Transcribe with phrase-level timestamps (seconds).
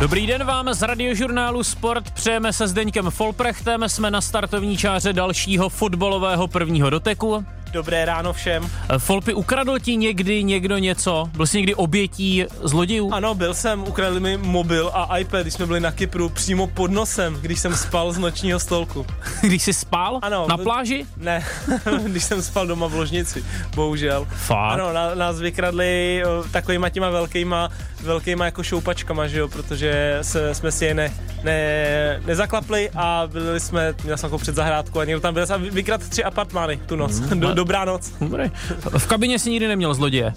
[0.00, 2.10] Dobrý den vám z radiožurnálu Sport.
[2.10, 3.88] Přejeme se s Deňkem Folprechtem.
[3.88, 7.44] Jsme na startovní čáře dalšího fotbalového prvního doteku.
[7.72, 8.70] Dobré ráno všem.
[8.98, 11.28] Folpy, ukradl ti někdy někdo něco?
[11.36, 13.12] Byl jsi někdy obětí zlodějů?
[13.12, 16.90] Ano, byl jsem, ukradli mi mobil a iPad, když jsme byli na Kypru, přímo pod
[16.90, 19.06] nosem, když jsem spal z nočního stolku.
[19.42, 20.18] když jsi spal?
[20.22, 20.46] Ano.
[20.48, 21.06] Na pláži?
[21.16, 21.44] Ne,
[22.06, 23.44] když jsem spal doma v ložnici,
[23.74, 24.26] bohužel.
[24.30, 24.72] Fakt?
[24.72, 27.70] Ano, nás vykradli takovýma těma velkýma,
[28.02, 31.12] velkýma jako šoupačkama, že jo, protože se, jsme si je ne,
[31.44, 35.56] ne, nezaklapli a byli jsme, měl jsem jako před zahrádku a někdo tam byl a
[35.56, 37.20] vykradl tři apartmány tu noc.
[37.20, 38.12] Mm, Do, dobrá noc.
[38.20, 38.50] Dobrý.
[38.98, 40.32] V kabině si nikdy neměl zloděje?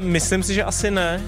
[0.00, 1.22] Uh, myslím si, že asi ne.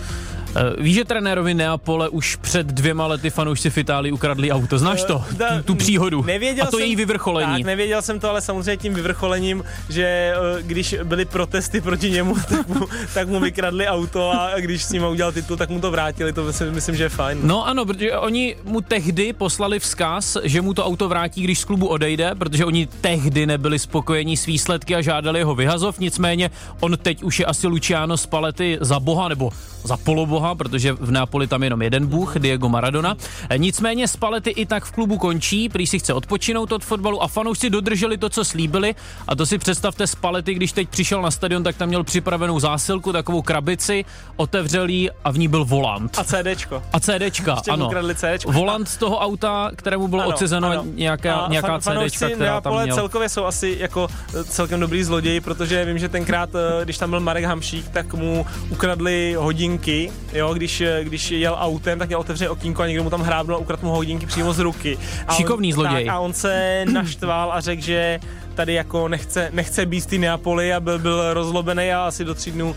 [0.49, 4.79] Uh, víš, že trenérovi Neapole už před dvěma lety fanoušci v Itálii ukradli auto.
[4.79, 5.17] Znáš to?
[5.17, 6.23] Uh, da, tu, tu příhodu.
[6.23, 7.53] Nevěděl A to jsem, její vyvrcholení.
[7.53, 12.37] Tak, nevěděl jsem to, ale samozřejmě tím vyvrcholením, že uh, když byly protesty proti němu,
[12.49, 15.91] tak mu, tak mu vykradli auto a když s ním udělal titul, tak mu to
[15.91, 16.33] vrátili.
[16.33, 17.39] To myslím, myslím, že je fajn.
[17.43, 21.65] No ano, protože oni mu tehdy poslali vzkaz, že mu to auto vrátí, když z
[21.65, 25.99] klubu odejde, protože oni tehdy nebyli spokojení s výsledky a žádali jeho vyhazov.
[25.99, 29.51] Nicméně on teď už je asi Luciano Spalletti za boha nebo
[29.89, 33.17] za poloboha, protože v Neapoli tam jenom jeden bůh, Diego Maradona.
[33.57, 37.71] Nicméně Spalletti i tak v klubu končí, prý si chce odpočinout od fotbalu a fanoušci
[37.71, 38.95] dodrželi to, co slíbili.
[39.29, 43.13] A to si představte Spalletti, když teď přišel na stadion, tak tam měl připravenou zásilku,
[43.13, 44.05] takovou krabici,
[44.37, 46.19] otevřel jí a v ní byl volant.
[46.19, 46.83] A CDčko.
[46.93, 47.91] A CDčka, Ještě ano.
[48.15, 48.53] CDčko.
[48.53, 50.85] Volant z toho auta, kterému bylo ano, odcizeno ano.
[50.95, 52.95] nějaká, a nějaká CDčka, která tam měl.
[52.95, 57.11] celkově jsou asi jako eh, celkem dobrý zloději, protože vím, že tenkrát, eh, když tam
[57.11, 59.37] byl Marek Hamšík, tak mu ukradli
[59.79, 63.57] hodinky, jo, když, když jel autem, tak měl otevřené okýnko a někdo mu tam hrábnul
[63.57, 64.99] a ukradl mu hodinky přímo z ruky.
[65.27, 66.05] A Šikovný on, zloděj.
[66.05, 68.21] Tak, a on se naštval a řekl, že
[68.59, 72.51] tady jako nechce, nechce být ty Neapoli a byl, byl rozlobený a asi do tří
[72.51, 72.77] dnů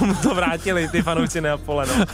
[0.00, 1.86] mu to vrátili ty fanoušci Neapole.
[1.86, 2.04] No.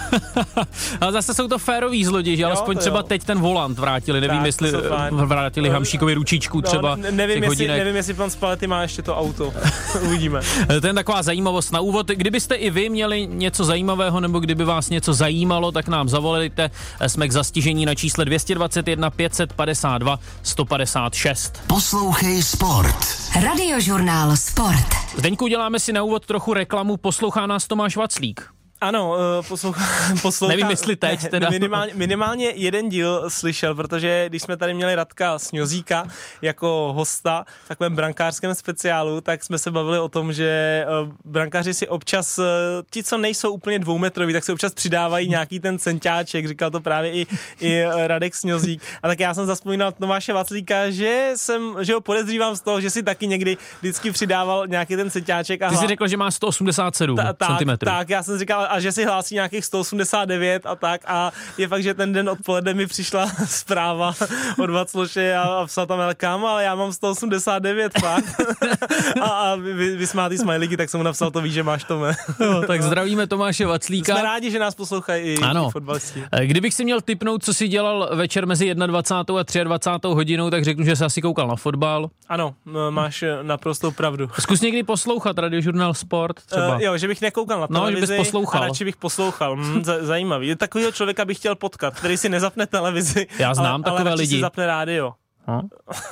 [1.01, 3.03] Ale zase jsou to féroví zloději, že jo, alespoň třeba jo.
[3.03, 4.73] teď ten volant vrátili, nevím tak, jestli
[5.11, 6.97] vrátili no, Hamšíkovi ručičku no, třeba.
[6.97, 9.53] No, nevím, jestli, nevím, jestli pan Spalety má ještě to auto.
[10.03, 10.41] Uvidíme.
[10.81, 12.09] to je taková zajímavost na úvod.
[12.09, 16.71] Kdybyste i vy měli něco zajímavého nebo kdyby vás něco zajímalo, tak nám zavolejte.
[17.07, 21.63] Jsme k zastižení na čísle 221 552 156.
[21.67, 22.86] Poslouchej sport.
[22.87, 23.45] Sport.
[23.45, 24.87] Radiožurnál Sport.
[25.17, 26.97] Zdeňku, děláme si na úvod trochu reklamu.
[26.97, 28.51] Poslouchá nás Tomáš Vaclík.
[28.81, 29.85] Ano, uh, poslouchá,
[30.23, 30.55] poslouchá.
[30.55, 31.51] Nevím, jestli teď ne, teda.
[31.51, 36.07] Minimálně, minimálně jeden díl slyšel, protože když jsme tady měli Radka Sňozíka
[36.43, 41.75] jako hosta v takovém brankářském speciálu, tak jsme se bavili o tom, že uh, brankáři
[41.75, 42.45] si občas, uh,
[42.91, 47.13] ti, co nejsou úplně dvoumetroví, tak si občas přidávají nějaký ten centáček, říkal to právě
[47.13, 47.27] i,
[47.61, 48.83] i Radek Sňozík.
[49.03, 52.91] A tak já jsem zaspomínal Tomáše Vaclíka, že jsem, že ho podezřívám z toho, že
[52.91, 55.63] si taky někdy vždycky přidával nějaký ten centáček.
[55.63, 57.71] A Ty jsi řekl, že má 187 ta, tak, cm.
[57.85, 61.83] Tak, já jsem říkal, a že si hlásí nějakých 189 a tak a je fakt,
[61.83, 64.13] že ten den odpoledne mi přišla zpráva
[64.59, 68.41] od Vacloše a, a psal tam, kam, ale já mám 189 fakt.
[69.21, 72.13] a, a vy, vysmátý smajlíky, tak jsem mu napsal, to víš, že máš to mé.
[72.41, 74.13] no, tak zdravíme Tomáše Vaclíka.
[74.13, 75.69] Jsme rádi, že nás poslouchají i, ano.
[75.69, 76.25] i fotbalisti.
[76.33, 79.41] Eh, kdybych si měl typnout, co si dělal večer mezi 21.
[79.41, 80.09] a 23.
[80.09, 82.11] hodinou, tak řeknu, že jsi asi koukal na fotbal.
[82.29, 84.29] Ano, no, máš naprostou pravdu.
[84.41, 86.75] Zkus někdy poslouchat radiožurnál Sport třeba.
[86.75, 88.01] Uh, jo, že bych nekoukal na televizi.
[88.01, 89.57] No, že bys poslouchal radši bych poslouchal.
[89.57, 90.57] Mm, zajímavý.
[90.57, 93.27] Takového člověka bych chtěl potkat, který si nezapne televizi.
[93.39, 94.35] Já znám ale, takové ale lidi.
[94.35, 95.15] si zapne rádio.
[95.49, 95.63] No.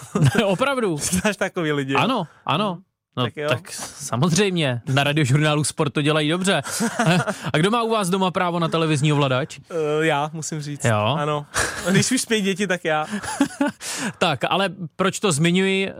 [0.46, 0.96] Opravdu.
[0.96, 1.94] Znáš takový lidi?
[1.94, 2.78] Ano, ano.
[3.16, 3.48] No tak, jo.
[3.48, 6.62] tak samozřejmě, na radiožurnálu Sport to dělají dobře.
[7.52, 9.58] A kdo má u vás doma právo na televizní ovladač?
[9.58, 10.84] Uh, já, musím říct.
[10.84, 11.16] Jo?
[11.18, 11.46] Ano.
[11.90, 13.06] Když už spějí děti, tak já.
[14.18, 15.88] tak, ale proč to zmiňuji?
[15.88, 15.92] Eh,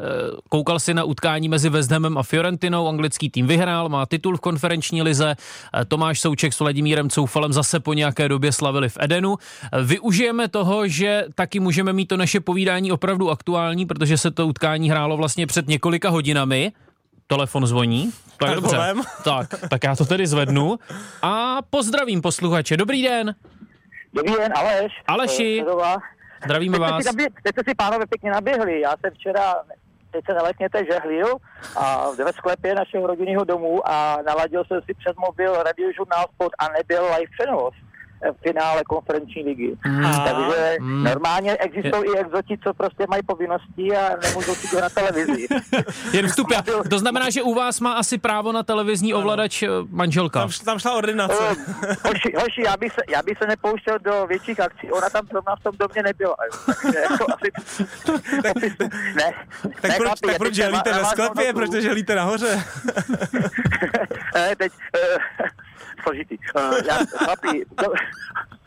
[0.49, 4.41] koukal si na utkání mezi West Hamem a Fiorentinou, anglický tým vyhrál, má titul v
[4.41, 5.37] konferenční lize,
[5.75, 9.37] eh, Tomáš Souček s Vladimírem Coufalem zase po nějaké době slavili v Edenu.
[9.83, 14.91] Využijeme toho, že taky můžeme mít to naše povídání opravdu aktuální, protože se to utkání
[14.91, 16.73] hrálo vlastně před několika hodinami
[17.27, 18.11] telefon zvoní.
[18.39, 18.77] Tak, tak dobře.
[19.25, 20.79] Tak, tak já to tedy zvednu
[21.23, 22.77] a pozdravím posluchače.
[22.77, 23.35] Dobrý den.
[24.15, 24.93] Dobrý den, Aleš.
[25.07, 25.65] Aleši.
[26.45, 27.05] Zdravíme teď vás.
[27.05, 28.81] Si nabě- teď jste si pánové pěkně naběhli.
[28.81, 29.55] Já jsem včera,
[30.11, 31.37] teď se neletněte, žehlil
[31.77, 36.69] a ve sklepě našeho rodinného domu a naladil jsem si přes mobil radiožurnál Sport a
[36.69, 37.75] nebyl live přenos
[38.47, 39.77] finále konferenční ligy.
[39.87, 40.03] Mm.
[40.25, 41.05] Takže Mm.
[41.05, 45.47] normálně existují i exoti, co prostě mají povinnosti a nemůžou si to na televizi.
[46.13, 46.57] Jen vstupě.
[46.91, 50.41] To znamená, že u vás má asi právo na televizní ovladač eh, manželka.
[50.41, 51.35] Tam, tam šla ordinace.
[51.51, 55.27] Eh, hoši, hoši, já bych, se, já bych se nepouštěl do větších akcí, ona tam
[55.31, 56.37] zrovna v tom domě nebyla.
[56.67, 57.53] Takže jako asi,
[58.43, 58.55] tak,
[59.17, 59.33] ne,
[59.81, 62.65] tak, ne, proč, chlapi, tak proč želíte ve sklepě, proč neželíte nahoře?
[64.35, 65.17] ne, teď, eh,
[66.05, 66.39] složitý.
[66.57, 67.93] Uh, já, chlapi, to,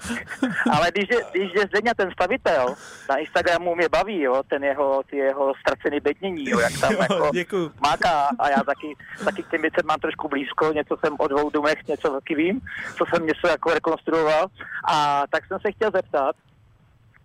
[0.71, 2.75] ale když je, když je Zdeňa ten stavitel,
[3.09, 6.99] na Instagramu mě baví, jo, ten jeho, ty jeho ztracený bednění, jo, jak tam Jo,
[7.01, 7.71] jako děkuju.
[7.79, 8.95] máká a já taky,
[9.25, 12.61] taky k těm věcem mám trošku blízko, něco jsem o dvou domech, něco taky vím,
[12.97, 14.47] co jsem něco jako rekonstruoval
[14.89, 16.35] a tak jsem se chtěl zeptat,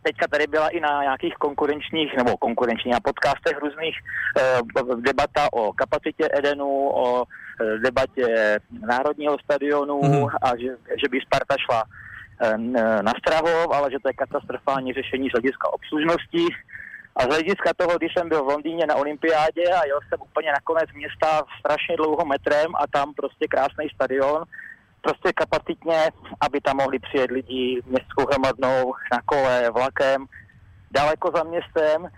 [0.03, 3.97] teďka tady byla i na nějakých konkurenčních, nebo konkurenčních, na podcastech různých
[4.39, 4.61] eh,
[4.97, 10.27] debata o kapacitě Edenu, o eh, debatě Národního stadionu Mhm.
[10.43, 10.69] a že,
[11.01, 12.59] že by Sparta šla eh,
[13.03, 16.47] na Strahov, ale že to je katastrofální řešení z hlediska obslužnosti.
[17.17, 20.49] A z hlediska toho, když jsem byl v Londýně na olympiádě a jel jsem úplně
[20.53, 24.45] na konec města strašně dlouho metrem a tam prostě krásný stadion,
[25.03, 26.11] prostě kapacitně,
[26.41, 30.27] aby tam mohli přijet lidi městskou hromadnou, na kole, vlakem,
[30.91, 32.09] daleko za městem,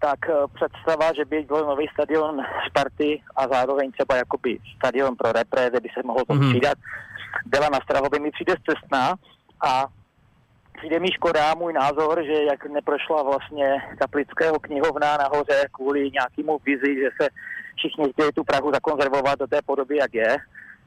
[0.00, 5.32] tak eh, představa, že by byl nový stadion Sparty a zároveň třeba jakoby stadion pro
[5.32, 6.50] repre, kde by se mohlo to Mhm.
[6.50, 6.78] přidat,
[7.46, 9.14] byla na Strahově mi přijde cestná
[9.66, 9.86] a
[10.76, 16.94] přijde mi škoda můj názor, že jak neprošla vlastně kaplického knihovna nahoře kvůli nějakému vizi,
[17.00, 17.28] že se
[17.76, 20.36] všichni chtějí tu Prahu zakonzervovat do té podoby, jak je,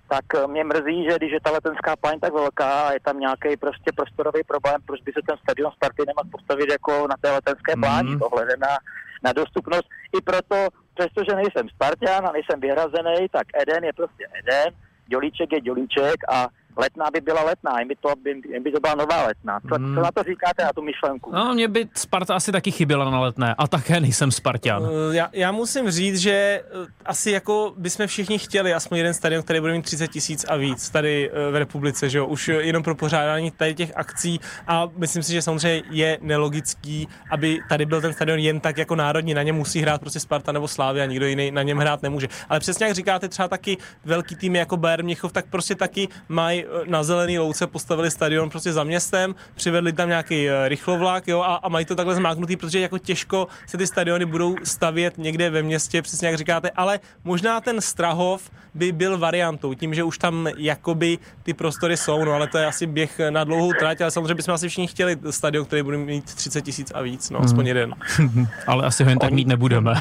[0.08, 3.20] tak eh, mě mrzí, že když je ta letenská pláň tak velká a je tam
[3.20, 7.32] nějaký prostě prostorový problém, proč by se ten stadion Sparty nemohl postavit jako na té
[7.32, 8.14] letenské pláni, Mhm.
[8.14, 8.20] mm.
[8.20, 8.78] tohle na,
[9.24, 9.88] na dostupnost.
[10.18, 14.74] I proto, přestože nejsem Spartan a nejsem vyhrazený, tak Eden je prostě Eden,
[15.08, 16.48] Dělíček je Dělíček a
[16.78, 19.60] letná by byla letná, jim by to, by, jim by to byla nová letná.
[19.70, 19.96] Co, Mm.
[19.96, 21.31] co na to říkáte, na tu myšlenku?
[21.34, 24.86] No, mě by Sparta asi taky chyběla na letné a také nejsem Spartan.
[24.86, 29.44] Eh, Já, já musím říct, že eh, asi jako bychom všichni chtěli aspoň jeden stadion,
[29.44, 32.84] který bude mít 30 tisíc a víc tady eh, v republice, že jo, už jenom
[32.84, 38.02] pro pořádání tady těch akcí a myslím si, že samozřejmě je nelogický, aby tady byl
[38.02, 41.08] ten stadion jen tak jako národní, na něm musí hrát prostě Sparta nebo Slávia a
[41.08, 42.28] nikdo jiný na něm hrát nemůže.
[42.50, 46.62] Ale přesně jak říkáte, třeba taky velký tým jako Bayern Měchov, tak prostě taky mají
[46.63, 51.42] eh, na zelený louce postavili stadion prostě za městem, přivedli tam nějaký eh, rychlovlak, jo,
[51.42, 55.50] a, a mají to takhle zmáknutý, protože jako těžko se ty stadiony budou stavět někde
[55.50, 60.18] ve městě, přesně jak říkáte, ale možná ten Strahov by byl variantou, tím, že už
[60.18, 64.12] tam jakoby ty prostory jsou, no ale to je asi běh na dlouhou trať, ale
[64.12, 67.68] samozřejmě bychom asi všichni chtěli stadion, který bude mít 30 tisíc a víc, no, aspoň
[67.68, 67.95] jeden.
[68.68, 69.94] Ale asi ho jen tak mít nebudeme.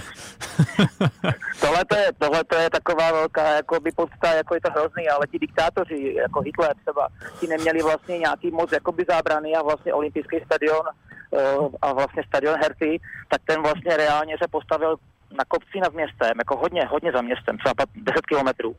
[1.61, 5.09] Tohle to je, tohle to je taková velká jako by podsta, jako je to hrozný,
[5.09, 7.09] ale ti diktátoři, jako Hitler třeba,
[7.41, 12.57] ti neměli vlastně nějaký moc jakoby zábrany a vlastně olympijský stadion eh, a vlastně stadion
[12.63, 14.97] Herty, tak ten vlastně reálně se postavil
[15.39, 18.77] na kopci nad městem, jako hodně, hodně za městem, třeba pat- 10 kilometrů.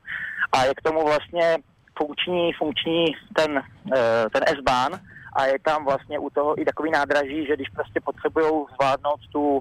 [0.51, 1.57] A je k tomu vlastně
[1.97, 3.05] funkční, funkční
[3.35, 3.63] ten,
[3.95, 4.99] eh, ten S-Bahn
[5.35, 9.59] a je tam vlastně u toho i takový nádraží, že když prostě potřebují zvládnout tu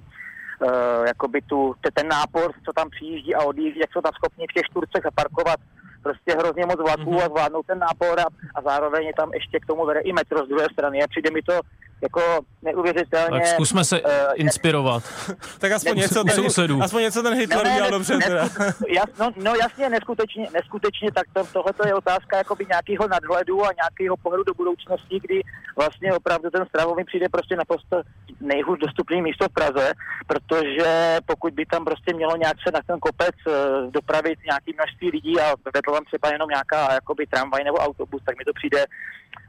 [0.63, 4.47] uh, jakoby tu, te- ten nápor, co tam přijíždí a odjíždí, jak jsou tam schopni
[4.51, 5.61] v těch šturcech zaparkovat
[6.03, 7.23] prostě hrozně moc vlaků Mhm.
[7.23, 10.45] a zvládnout ten nápor a, a zároveň je tam ještě k tomu vede i metro
[10.45, 11.61] z druhé strany a přijde mi to
[12.03, 12.21] jako
[12.63, 13.41] neuvěřitelně...
[13.41, 15.03] Tak zkusme se eh, inspirovat.
[15.59, 16.83] Tak aspoň Ne- něco, ten, sousedů.
[16.83, 18.49] aspoň něco ten Hitler udělal dobře teda.
[18.89, 23.71] jas, no, no jasně, neskutečně, neskutečně, tak to, tohle je otázka jakoby nějakého nadhledu a
[23.83, 25.41] nějakého pohledu do budoucnosti, kdy
[25.77, 28.03] vlastně opravdu ten Stravov mi přijde prostě naprosto
[28.41, 29.93] nejhůř dostupný místo v Praze,
[30.27, 33.53] protože pokud by tam prostě mělo nějak se na ten kopec eh,
[33.91, 38.39] dopravit nějaký množství lidí a vedlo tam třeba jenom nějaká jakoby tramvaj nebo autobus, tak
[38.39, 38.85] mi to přijde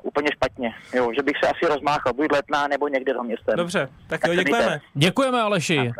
[0.03, 3.55] úplně špatně, jo, že bych se asi rozmáchal, buď letná nebo někde za městem.
[3.57, 4.67] Dobře, tak Tak jo, se děkujeme.
[4.67, 4.85] mějte.
[4.93, 5.91] Děkujeme Aleši.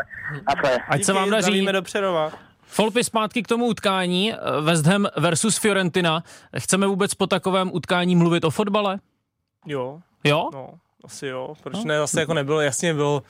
[0.50, 0.78] Takhle.
[0.88, 1.66] Ať se Díky, vám daří.
[1.72, 2.32] do Přerova.
[2.66, 4.34] Folpy zpátky k tomu utkání.
[4.62, 6.24] West Ham versus Fiorentina.
[6.58, 9.00] Chceme vůbec po takovém utkání mluvit o fotbale?
[9.66, 10.50] Jo, Jo?
[10.54, 10.70] No,
[11.06, 13.24] asi jo, proč ne, zase jako nebylo, jasně bylo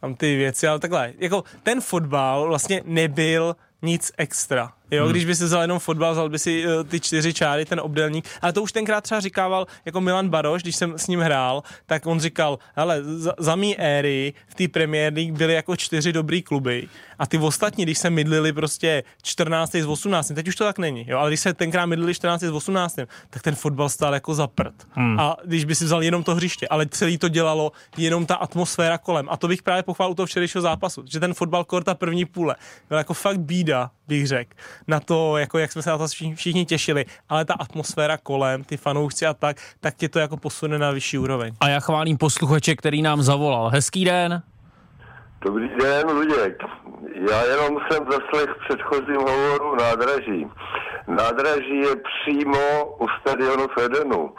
[0.00, 4.72] tam ty věci, ale takhle, jako ten fotbal vlastně nebyl nic extra.
[4.92, 5.12] Jo, hmm.
[5.12, 8.28] když by si vzal jenom fotbal, vzal by si uh, ty čtyři čáry, ten obdelník,
[8.42, 12.06] ale to už tenkrát třeba říkával jako Milan Baroš, když jsem s ním hrál, tak
[12.06, 16.42] on říkal, hele, za, za mý éry v té Premier League byly jako čtyři dobrý
[16.42, 19.72] kluby a ty ostatní, když se mydlili prostě 14.
[19.72, 20.32] z 18.
[20.34, 22.40] Teď už to tak není, jo, ale když se tenkrát mydlili 14.
[22.40, 22.98] z 18.
[23.30, 24.74] tak ten fotbal stál jako za prd.
[24.90, 25.20] Hmm.
[25.20, 28.98] A když by si vzal jenom to hřiště, ale celý to dělalo jenom ta atmosféra
[28.98, 29.28] kolem.
[29.30, 32.24] A to bych právě pochválil u toho včerejšího zápasu, že ten fotbal kor ta první
[32.24, 32.56] půle
[32.88, 34.54] byl jako fakt bída, bych řekl,
[34.88, 38.64] na to, jako jak jsme se na to všichni, všichni těšili, ale ta atmosféra kolem,
[38.64, 41.54] ty fanoušci a tak, tak tě to jako posune na vyšší úroveň.
[41.60, 43.68] A já chválím posluchače, který nám zavolal.
[43.68, 44.42] Hezký den.
[45.44, 46.62] Dobrý den, Luděk.
[47.30, 50.46] Já jenom jsem zaslech předchozím hovoru nádraží.
[51.08, 54.34] Nádraží je přímo u stadionu v Edenu.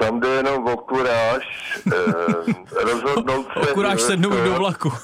[0.00, 4.92] Tam jde jenom o kuráž, eh, rozhodnout se, akurát sednout do vlaku.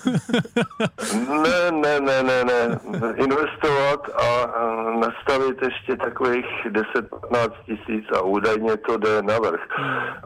[1.42, 2.78] Ne, ne, ne, ne, ne.
[3.16, 4.46] Investovat a
[4.98, 9.60] nastavit ještě takových 10-15 tisíc a údajně to jde navrh.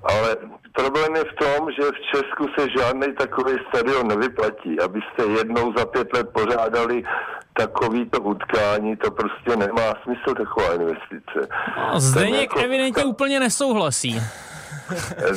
[0.05, 0.37] Ale
[0.73, 4.81] problém je v tom, že v Česku se žádný takový stadion nevyplatí.
[4.81, 7.05] Abyste jednou za pět let pořádali
[7.53, 11.55] takovýto utkání, to prostě nemá smysl taková investice.
[11.77, 14.21] A Zdeněk jako- evidentně úplně nesouhlasí.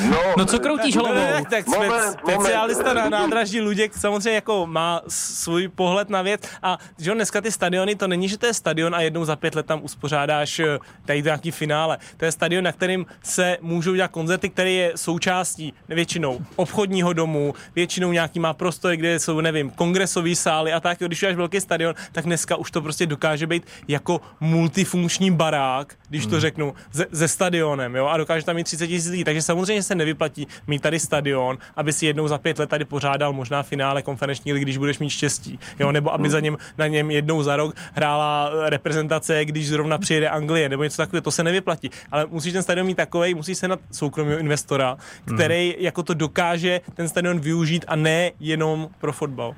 [0.09, 1.15] No, No co kroutíš hlavou?
[1.15, 2.17] Ne, tak Moment, moment.
[2.17, 7.51] specialista na nádraží Luděk samozřejmě jako má svůj pohled na věc a že dneska ty
[7.51, 10.79] stadiony, to není, že to je stadion a jednou za pět let tam uspořádáš eh,
[11.05, 11.97] tady nějaký finále.
[12.17, 17.53] To je stadion, na kterým se můžou dělat koncerty, který je součástí většinou obchodního domu,
[17.75, 20.97] většinou nějaký má prostory, kde jsou, nevím, kongresové sály a tak.
[20.99, 26.25] Když uděláš velký stadion, tak dneska už to prostě dokáže být jako multifunkční barák, když
[26.25, 29.23] to řeknu, se, se stadionem, jo, a dokáže tam mít 30 tisíc lidí.
[29.29, 33.33] Takže samozřejmě se nevyplatí mít tady stadion, aby si jednou za pět let tady pořádal
[33.33, 37.11] možná finále konferenční ligy, když budeš mít štěstí, jo, nebo aby za něm, na něm
[37.11, 41.89] jednou za rok hrála reprezentace, když zrovna přijede Anglie, nebo něco takového, to se nevyplatí.
[42.11, 44.97] Ale musíš ten stadion mít takový, musíš se na soukromého investora,
[45.35, 49.55] který jako to dokáže ten stadion využít a ne jenom pro fotbal.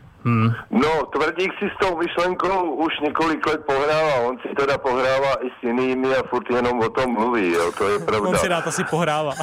[0.69, 4.15] No, Tvrdík si s tou myšlenkou už několik let pohrává.
[4.15, 7.89] On si teda pohrává i s jinými a furt jenom o tom mluví, jo, to
[7.89, 8.29] je pravda.
[8.29, 9.33] On si rád asi pohrává.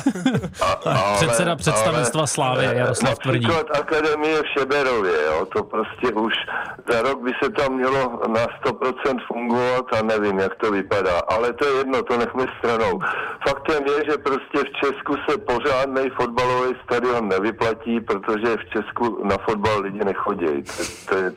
[0.62, 3.48] A, ale, Předseda představenstva Slávy, Jaroslav Tvrdík.
[3.48, 6.34] Například Akademie v Šeberově, jo, to prostě už
[6.92, 11.18] za rok by se tam mělo na 100% fungovat a nevím, jak to vypadá.
[11.28, 13.00] Ale to je jedno, to nechme stranou.
[13.48, 19.36] Faktem je, že prostě v Česku se pořádný fotbalový stadion nevyplatí, protože v Česku na
[19.38, 20.64] fotbal lidi nechodí.
[20.76, 21.30] To, to, je,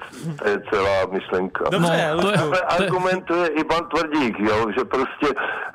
[0.44, 1.64] to je celá myšlenka.
[1.70, 1.80] Dobře,
[2.14, 2.48] No, to je- Luďku.
[2.48, 5.28] Ale argumentuje i pan Tvrdík, jo, že prostě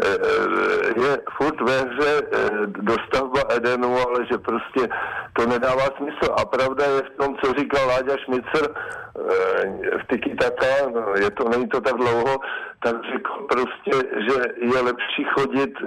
[0.05, 4.89] e, e, je furt ve hře e, dostavba Edenu, ale že prostě
[5.33, 6.35] to nedává smysl.
[6.37, 11.31] A pravda je v tom, co říkal Láďa Šmicer e, v Tiki Taka, no, je
[11.31, 12.39] to, není to tak dlouho,
[12.83, 13.91] tak řekl prostě,
[14.27, 15.87] že je lepší chodit e,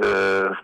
[0.53, 0.63] v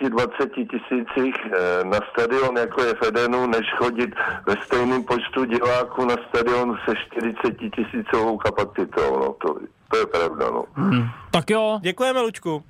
[0.00, 4.10] 15-20 tisících e, na stadion, jako je v Edenu, než chodit
[4.46, 9.18] ve stejném počtu diváků na stadion se 40 tisícovou kapacitou.
[9.18, 9.56] No, to,
[9.92, 10.64] to je pravda, no.
[11.30, 12.64] Tak jo, Děkujeme, Lučku.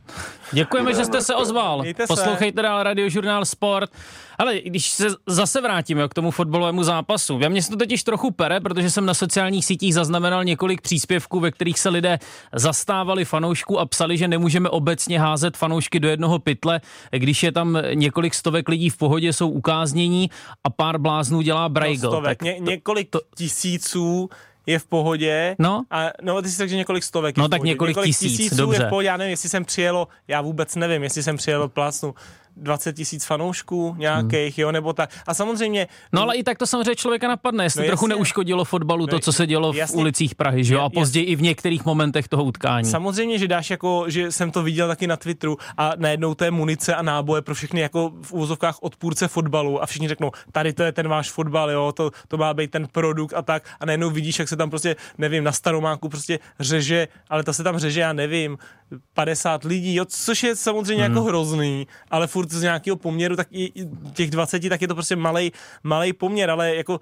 [0.53, 1.81] děkujeme, že jste se ozval.
[1.81, 2.07] Mějte se.
[2.07, 3.91] Poslouchejte dál radiožurnál Sport.
[4.39, 8.31] Ale když se zase vrátíme k tomu fotbalovému zápasu, ve mně se to totiž trochu
[8.31, 12.19] pere, protože jsem na sociálních sítích zaznamenal několik příspěvků, ve kterých se lidé
[12.55, 17.79] zastávali fanoušků a psali, že nemůžeme obecně házet fanoušky do jednoho pytle, když je tam
[17.95, 20.31] několik stovek lidí v pohodě, jsou ukáznění
[20.65, 22.03] a pár bláznů dělá Braigl.
[22.03, 22.39] No, stovek.
[22.39, 23.21] Tak Ně, několik to...
[23.37, 24.29] tisíců
[24.67, 25.57] je v pohodě.
[25.59, 25.83] No.
[25.91, 27.69] A, no, ty jsi řekl, že několik stovek je No, v tak pohodě.
[27.71, 28.83] několik tisíc, tisíců dobře.
[28.83, 29.07] je v pohodě.
[29.07, 32.15] Já nevím, jestli jsem přijelo, já vůbec nevím, jestli jsem přijelo plácnu
[32.57, 35.11] 20 tisíc fanoušků nějakých, jo, nebo tak.
[35.27, 35.87] A samozřejmě...
[36.13, 38.15] No ale i tak to samozřejmě člověka napadne, jestli No trochu jasně.
[38.15, 39.97] neuškodilo fotbalu to, No co se dělo v jasně.
[40.01, 40.81] ulicích Prahy, že jo?
[40.81, 42.91] A později i v některých momentech toho utkání.
[42.91, 46.51] Samozřejmě, že dáš jako, že jsem to viděl taky na Twitteru a najednou to je
[46.51, 50.83] munice a náboje pro všechny jako v úvozovkách odpůrce fotbalu a všichni řeknou, tady to
[50.83, 54.11] je ten váš fotbal, jo, to, to má být ten produkt a tak a najednou
[54.11, 58.01] vidíš, jak se tam prostě, nevím, na staromáku prostě řeže, ale to se tam řeže,
[58.01, 58.59] já nevím,
[59.15, 61.13] 50 lidí, jo, což je samozřejmě Hmm.
[61.17, 63.73] jako hrozný, ale furt z nějakého poměru, tak i,
[64.13, 65.17] těch 20, tak je to prostě
[65.83, 67.01] malej poměr, ale jako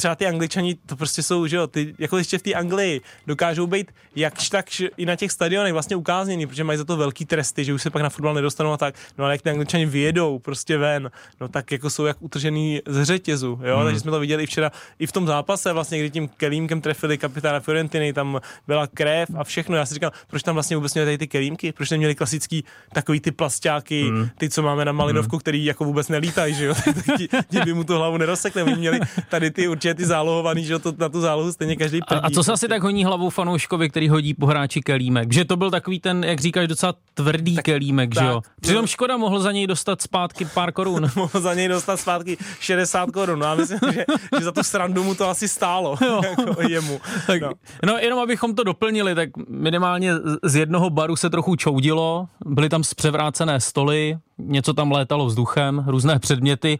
[0.00, 3.66] třeba ty angličani, to prostě jsou, že jo, ty, jako ještě v té Anglii dokážou
[3.66, 4.66] být jakž tak
[4.96, 7.90] i na těch stadionech vlastně ukázněný, protože mají za to velký tresty, že už se
[7.90, 11.48] pak na fotbal nedostanou a tak, no ale jak ty angličani vyjedou prostě ven, no
[11.48, 13.86] tak jako jsou jak utržený z řetězu, jo, hmm.
[13.86, 17.18] takže jsme to viděli i včera i v tom zápase vlastně, kdy tím kelímkem trefili
[17.18, 21.06] kapitána Fiorentiny, tam byla krev a všechno, já si říkám, proč tam vlastně vůbec měli
[21.06, 24.28] tady ty kelímky, proč neměli klasický takový ty plastáky, hmm.
[24.38, 27.74] ty, co máme na Malinovku, který jako vůbec nelítají, že jo, tak ti, ti by
[27.74, 31.08] mu tu hlavu nerozsekli, oni měli tady ty určitě ty zálohovaný, že jo, to, na
[31.08, 32.20] tu zálohu stejně každý A, prdí.
[32.22, 35.32] a co se asi tak honí hlavou fanouškovi, který hodí po hráči kelímek?
[35.32, 38.40] Že to byl takový ten, jak říkáš, docela tvrdý tak, kelímek, tak, že jo?
[38.60, 41.10] Přitom Škoda mohl za něj dostat zpátky pár korun.
[41.16, 43.38] mohl za něj dostat zpátky 60 korun.
[43.38, 44.04] No a myslím, že,
[44.38, 45.96] že za tu srandu mu to asi stálo.
[46.38, 47.00] jako jemu.
[47.26, 47.48] Tak, No.
[47.48, 47.92] no.
[47.92, 52.68] no jenom abychom to doplnili, tak minimálně z- z jednoho baru se trochu čoudilo, byly
[52.68, 56.78] tam zpřevrácené stoly, něco tam létalo vzduchem, různé předměty.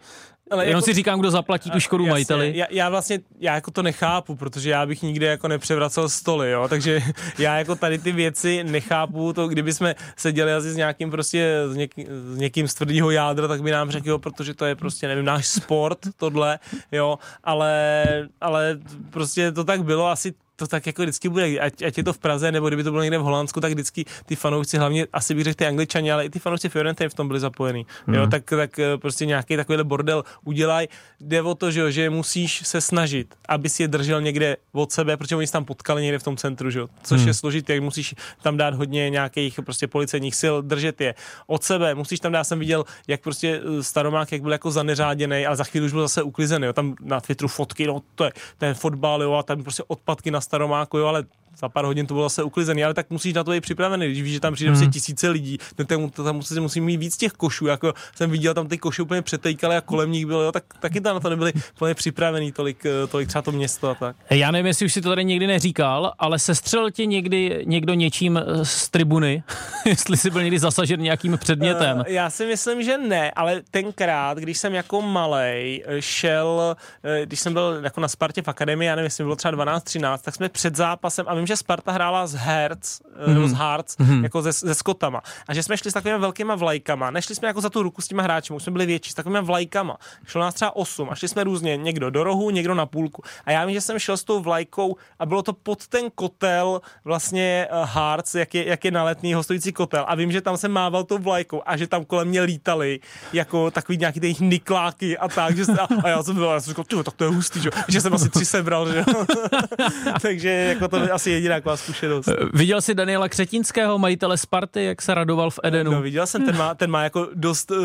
[0.50, 2.52] Ale Jenom jako- si říkám, kdo zaplatí tu škodu Jasně, majiteli.
[2.54, 6.69] Já, já vlastně, já jako to nechápu, protože já bych nikdy jako nepřevracel stoly, jo,
[6.69, 7.00] takže
[7.38, 11.76] já jako tady ty věci nechápu, to kdyby jsme seděli asi s nějakým prostě, s,
[11.76, 15.09] něký, s někým z tvrdého jádra, tak by nám řekl, jo, protože to je prostě,
[15.09, 16.59] nevím, náš sport, tohle,
[16.92, 18.04] jo, ale,
[18.40, 18.78] ale
[19.11, 22.19] prostě to tak bylo, asi to tak jako vždycky bude, ať, ať je to v
[22.19, 25.45] Praze, nebo kdyby to bylo někde v Holandsku, tak vždycky ty fanoušci, hlavně asi bych
[25.45, 27.87] řekl ty angličani, ale i ty fanoušci Fiorentiny v tom byli zapojení.
[28.07, 28.14] Hmm.
[28.14, 30.88] Jo, tak, tak eh, prostě nějaký takovýhle bordel udělaj.
[31.21, 35.17] Jde o to, že, že musíš se snažit, aby si je držel někde od sebe,
[35.17, 36.81] protože oni se tam potkali někde v tom centru, že?
[37.02, 37.29] což hmm.
[37.29, 41.14] je složité, jak musíš tam dát hodně nějakých prostě policejních sil, držet je
[41.47, 45.47] od sebe, musíš tam dát, jsem viděl, jak prostě eh, staromák, jak byl jako zaneřáděný,
[45.47, 48.33] ale za chvíli už byl zase uklizený, jo, tam na Twitteru fotky, no to je
[48.59, 51.25] ten fotbal, jo, a tam prostě odpadky na staromáku, jo, ale
[51.61, 54.23] za pár hodin to bylo zase uklizený, ale tak musíš na to být připravený, když
[54.23, 54.90] víš, že tam přijde hmm.
[54.90, 58.69] tisíce lidí, tak tam, tam musí, musí mít víc těch košů, jako jsem viděl tam
[58.69, 61.52] ty koše úplně přetejkaly a kolem nich bylo, jo, tak taky tam na to nebyli
[61.76, 64.16] úplně připravený tolik, eh, tolik třeba to město a tak.
[64.30, 68.37] Já nevím, jestli už si to tady někdy neříkal, ale sestřel ti někdy někdo něčím
[68.37, 69.42] eh, z tribuny,
[69.87, 71.99] jestli jsi byl někdy zasažen nějakým předmětem.
[71.99, 76.76] Uh, já si myslím, že ne, ale tenkrát, když jsem jako malej šel,
[77.25, 80.35] když jsem byl jako na Spartě v akademii, já nevím, jestli bylo třeba 12-13, tak
[80.35, 83.35] jsme před zápasem a vím, že Sparta hrála z Hertz, mm.
[83.35, 84.23] nebo z Hearts, mm.
[84.23, 85.23] jako ze, ze Skotama.
[85.49, 87.11] A že jsme šli s takovými velkými vlajkama.
[87.11, 89.43] Nešli jsme jako za tu ruku s těma hráči, už jsme byli větší, s takovými
[89.43, 89.97] vlajkama.
[90.27, 93.23] Šlo nás třeba 8 a šli jsme různě, někdo do rohu, někdo na půlku.
[93.45, 96.81] A já vím, že jsem šel s tou vlajkou a bylo to pod ten kotel
[97.05, 100.05] vlastně uh, Hearts, jak je, jak je naletný hostující kotel.
[100.09, 103.01] A vím, že tam jsem mával tou vlajkou a že tam kolem mě lítali
[103.33, 105.57] jako takový nějaký těch nikláky a tak.
[105.57, 108.01] Že, a, a já jsem byl, já jsem říkal, tak to je hustý, že, že
[108.01, 109.05] jsem asi tři sebral, že
[110.23, 112.29] Takže jako to asi jediná taková zkušenost.
[112.29, 115.93] Eh, viděl jsi Daniela Křetinského, majitele Sparty, jak se radoval v Edenu?
[115.93, 117.71] No, viděl jsem, ten má, ten má jako dost...
[117.71, 117.77] Uh,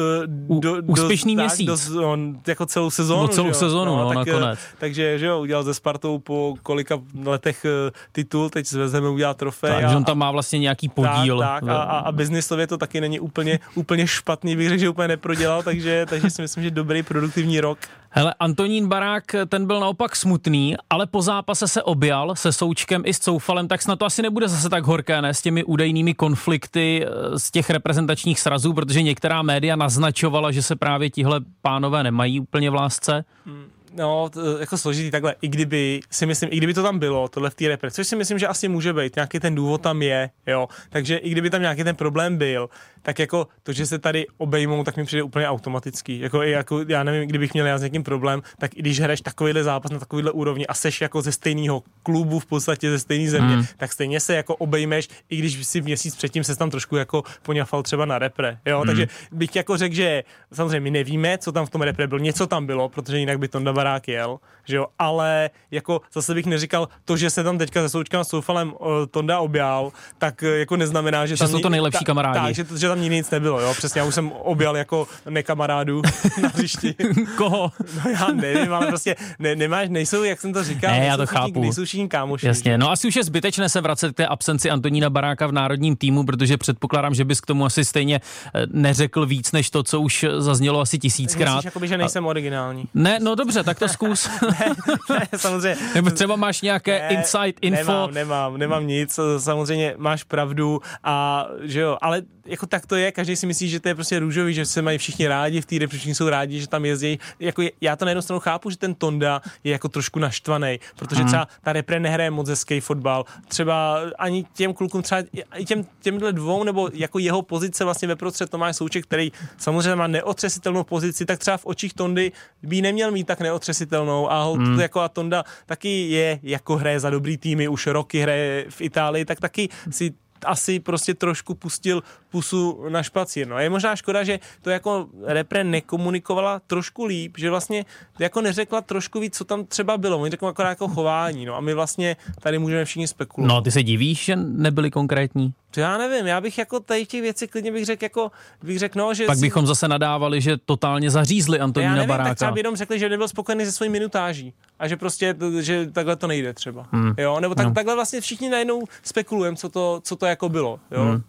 [0.60, 1.68] do, Úspěšný dost, měsíc.
[1.68, 3.22] Dost, on, jako celou sezónu.
[3.22, 4.60] No, celou sezónu, no, no, tak, nakonec.
[4.78, 7.66] Takže, že jo, udělal ze Spartou po kolika letech
[8.12, 9.72] titul, teď vezmeme udělat trofej.
[9.72, 11.40] Takže on tam má vlastně nějaký podíl.
[11.40, 14.90] Tak, tak a, a, a biznisově to taky není úplně, úplně špatný, bych řekl, že
[14.90, 17.78] úplně neprodělal, takže, takže si myslím, že dobrý produktivní rok.
[18.18, 23.14] Hele, Antonín Barák, ten byl naopak smutný, ale po zápase se objal se Součkem i
[23.14, 27.06] s Coufalem, tak snad to asi nebude zase tak horké, ne, s těmi údajnými konflikty
[27.06, 32.40] eh, z těch reprezentačních srazů, protože některá média naznačovala, že se právě tihle pánové nemají
[32.40, 33.26] úplně v lásce.
[33.46, 33.66] Hmm.
[33.98, 37.50] No, to, jako složitý takhle, i kdyby, si myslím, i kdyby to tam bylo, tohle
[37.50, 40.30] v té repre, což si myslím, že asi může být, nějaký ten důvod tam je,
[40.48, 42.70] jo, takže i kdyby tam nějaký ten problém byl,
[43.06, 46.20] tak jako to, že se tady obejmou, tak mi přijde úplně automatický.
[46.20, 49.64] Jako, jako já nevím, kdybych měl já s někým problém, tak i když hraješ takovýhle
[49.64, 53.56] zápas na takovýhle úrovni a seš jako ze stejného klubu v podstatě ze stejné země,
[53.56, 53.66] mm.
[53.78, 57.84] tak stejně se jako obejmeš, i když si měsíc předtím se tam trošku jako poňafal
[57.84, 58.58] třeba na repre.
[58.66, 58.80] Jo?
[58.80, 58.88] Mm.
[58.88, 62.48] Takže bych jako řekl, že samozřejmě my nevíme, co tam v tom repre bylo, něco
[62.48, 66.88] tam bylo, protože jinak by Tonda Barák jel, že jo, ale jako zase bych neříkal,
[67.06, 70.78] to, že se tam teďka se Součkem a Soufalem uh, Tonda objal, tak uh, jako
[70.78, 72.40] neznamená, že, že tam jsou to nejlepší ta, kamarádi.
[72.40, 76.02] Tak, že, že tam nic nebylo, jo, přesně, já už jsem objal jako nekamarádu
[76.42, 76.96] na hřišti.
[77.38, 77.72] Koho?
[78.06, 81.26] No já nevím, ale prostě ne, nemáš, nejsou, jak jsem to říkal, ne, já to
[81.26, 81.44] chápu.
[81.46, 82.48] Všichni, nejsou všichni kámoši.
[82.48, 85.96] Jasně, no asi už je zbytečné se vracet k té absenci Antonína Baráka v národním
[85.96, 88.22] týmu, protože předpokládám, že bys k tomu asi stejně
[88.56, 91.56] eh, neřekl víc, než to, co už zaznělo asi tisíckrát.
[91.56, 92.86] Myslíš, jakoby, že nejsem originální.
[92.94, 94.30] Ne, no dobře, tak to zkus.
[94.60, 94.76] ne,
[95.10, 95.78] ne, samozřejmě.
[95.96, 97.92] Nebo třeba máš nějaké ne, insight, info.
[97.92, 103.12] Nemám, nemám, nemám nic, samozřejmě máš pravdu a že jo, ale jako tak to je,
[103.12, 105.88] každý si myslí, že to je prostě růžový, že se mají všichni rádi v té
[105.88, 107.20] všichni jsou rádi, že tam jezdí.
[107.40, 111.22] Jako já to na jednu stranu chápu, že ten Tonda je jako trošku naštvaný, protože
[111.22, 111.28] mm.
[111.28, 113.26] třeba ta repre nehraje moc hezký fotbal.
[113.48, 115.24] Třeba ani těm klukům, třeba
[115.56, 119.96] i těm, těmhle dvou, nebo jako jeho pozice vlastně ve prostřed Tomáš Souček, který samozřejmě
[119.96, 122.32] má neotřesitelnou pozici, tak třeba v očích Tondy
[122.64, 124.80] by neměl mít tak neotřesitelnou a mm.
[124.80, 129.26] jako a Tonda taky je, jako hraje za dobrý týmy, už roky hraje v Itálii,
[129.26, 130.14] tak taky si
[130.46, 133.48] asi prostě trošku pustil pusu na špacír.
[133.48, 133.56] No.
[133.56, 137.86] A je možná škoda, že to jako repre nekomunikovala trošku líp, že vlastně
[138.20, 140.20] jako neřekla trošku víc, co tam třeba bylo.
[140.20, 143.56] Oni akorát jako chování, no a my vlastně tady můžeme všichni spekulovat.
[143.56, 145.54] No, ty se divíš, že nebyli konkrétní?
[145.76, 148.32] To já nevím, já bych jako tady těch věcí klidně bych řekl jako,
[148.64, 149.26] bych řekl no, že...
[149.26, 149.42] Pak si...
[149.42, 152.30] bychom zase nadávali, že totálně zařízli Antonína já nevím, Baráka.
[152.30, 155.92] tak třeba by jenom řekli, že nebyl spokojený se svojí minutáží a že prostě, že
[155.92, 156.88] takhle to nejde třeba.
[156.92, 157.14] Hmm.
[157.18, 157.74] Jo, nebo tak, no.
[157.74, 160.80] takhle vlastně všichni najednou spekulujeme, co to, co to jako bylo.
[160.92, 161.02] Jo.
[161.02, 161.24] Hmm.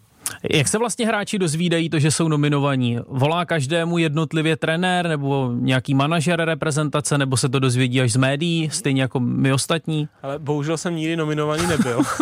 [0.53, 2.99] Jak se vlastně hráči dozvídají to, že jsou nominovaní?
[3.09, 8.71] Volá každému jednotlivě trenér nebo nějaký manažer reprezentace, nebo se to dozvědí až z médií,
[8.73, 10.09] stejně jako my ostatní?
[10.23, 12.03] Ale bohužel jsem nikdy nominovaný nebyl.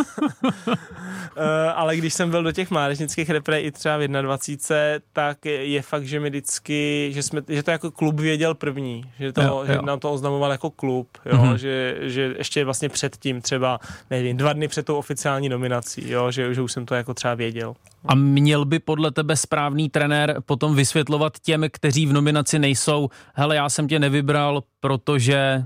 [1.36, 5.82] Eh, ale když jsem byl do těch mládežnických repre i třeba v 21, tak je
[5.82, 9.64] fakt, že mi vždycky, že, jsme, že to jako klub věděl první, že, to, jo,
[9.66, 9.82] že jo.
[9.82, 11.54] nám to oznamoval jako klub, jo, mm-hmm.
[11.54, 13.78] že, že ještě vlastně předtím třeba,
[14.10, 17.34] nevím, dva dny před tou oficiální nominací, jo, že, že už jsem to jako třeba
[17.34, 17.74] věděl.
[18.04, 23.56] A měl by podle tebe správný trenér potom vysvětlovat těm, kteří v nominaci nejsou, hele,
[23.56, 25.64] já jsem tě nevybral, protože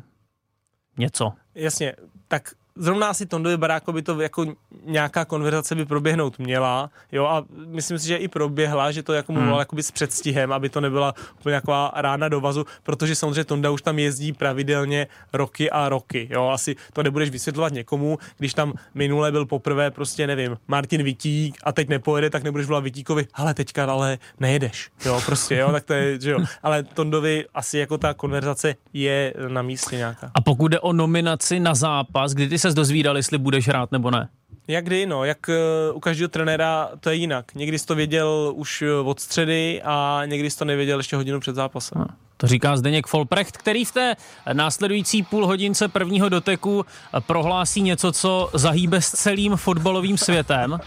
[0.98, 1.32] něco.
[1.54, 1.94] Jasně,
[2.28, 4.46] tak zrovna asi Tondovi Barákovi to jako
[4.84, 9.32] nějaká konverzace by proběhnout měla, jo, a myslím si, že i proběhla, že to jako
[9.32, 9.58] mu Hmm.
[9.58, 13.82] jakoby s předstihem, aby to nebyla úplně taková rána do vazu, protože samozřejmě Tonda už
[13.82, 19.32] tam jezdí pravidelně roky a roky, jo, asi to nebudeš vysvětlovat někomu, když tam minule
[19.32, 23.84] byl poprvé prostě, nevím, Martin Vitík a teď nepojede, tak nebudeš volat Vitíkovi, ale teďka
[23.84, 28.14] ale nejedeš, jo, prostě, jo, tak to je, že jo, ale Tondovi asi jako ta
[28.14, 30.30] konverzace je na místě nějaká.
[30.34, 34.10] A pokud jde o nominaci na zápas, kdy ty se dozvídal, jestli budeš hrát nebo
[34.10, 34.28] ne?
[34.68, 37.54] Jak kdy, no, jak eh, u každého trenéra to je jinak.
[37.54, 41.40] Někdy jsi to věděl už eh, od středy a někdy jsi to nevěděl ještě hodinu
[41.40, 42.04] před zápasem.
[42.40, 44.16] To říká Zdeněk Folprecht, který v té
[44.52, 46.86] následující půl hodince prvního doteku
[47.26, 50.80] prohlásí něco, co zahýbe s celým fotbalovým světem.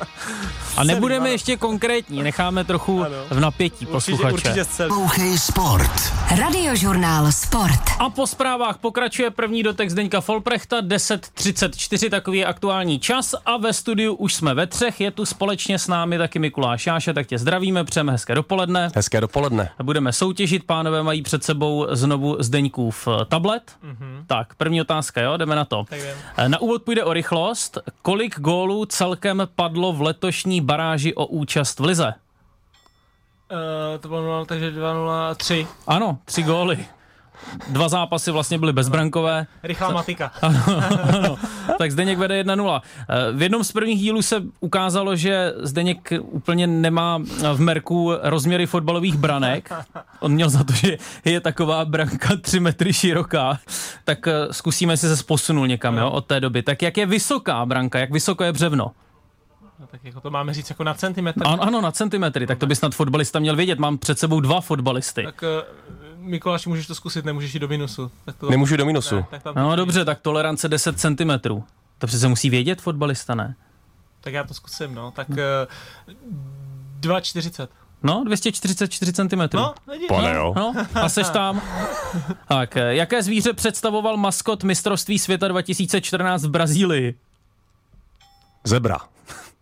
[0.77, 4.33] A nebudeme ještě konkrétní, necháme trochu v napětí posluchače.
[4.33, 4.65] určitě
[5.37, 5.91] Sport.
[6.39, 7.81] Radiožurnál Sport.
[7.99, 13.73] A po zprávách pokračuje první dotek Zdeňka Folprechta, 10.34, takový je aktuální čas a ve
[13.73, 17.37] studiu už jsme ve třech, je tu společně s námi taky Mikuláš Jáše, tak tě
[17.37, 18.91] zdravíme, přejeme hezké dopoledne.
[18.95, 19.69] Hezké dopoledne.
[19.83, 23.71] Budeme soutěžit, pánové mají před sebou znovu Zdeňkův eh, tablet.
[23.83, 24.23] Mm-hmm.
[24.27, 25.85] Tak, první otázka, jo, jdeme na to.
[26.37, 27.77] Eh, Na úvod půjde o rychlost.
[28.01, 32.13] Kolik gólů celkem padlo v letošní baráži o účast v Lize?
[33.51, 35.67] Uh, to bylo 0, takže 2 3.
[35.87, 36.85] Ano, tři góly.
[37.69, 39.47] Dva zápasy vlastně byly bezbrankové.
[39.63, 40.31] Rychlá matika.
[40.41, 41.37] ano.
[41.77, 42.81] Tak Zdeněk vede 1-0.
[43.09, 47.19] Eh, V jednom z prvních dílů se ukázalo, že Zdeněk úplně nemá
[47.53, 49.69] v merku rozměry fotbalových branek.
[50.19, 53.59] On měl za to, že je taková branka 3 metry široká.
[54.05, 56.63] Tak eh, zkusíme, jestli se posunul někam jo, od té doby.
[56.63, 58.91] Tak jak je vysoká branka, jak vysoko je břevno?
[59.79, 61.41] No, tak jako to máme říct jako na centimetr.
[61.45, 63.79] Ano, ano, na centimetry, tak to by snad fotbalista měl vědět.
[63.79, 65.23] Mám před sebou dva fotbalisty.
[65.23, 68.11] Tak uh, Mikuláš, můžeš to zkusit, nemůžeš jít do minusu.
[68.25, 69.15] Tak to, Nemůžu do minusu.
[69.15, 71.63] Ne, tak, tam, No dobře, tak tolerance 10 centimetrů.
[71.97, 73.55] To přece musí vědět fotbalista, ne?
[74.21, 75.11] tak já to zkusím, no.
[75.11, 75.35] Tak uh,
[76.99, 77.67] 2,40.
[78.03, 79.41] No, 244 cm.
[79.53, 80.07] No, vidíš.
[80.07, 80.53] Pane jo.
[80.55, 81.61] No, a seš tam.
[82.47, 87.15] Tak, eh, jaké zvíře představoval maskot mistrovství světa 2014 v Brazílii?
[88.63, 88.97] Zebra.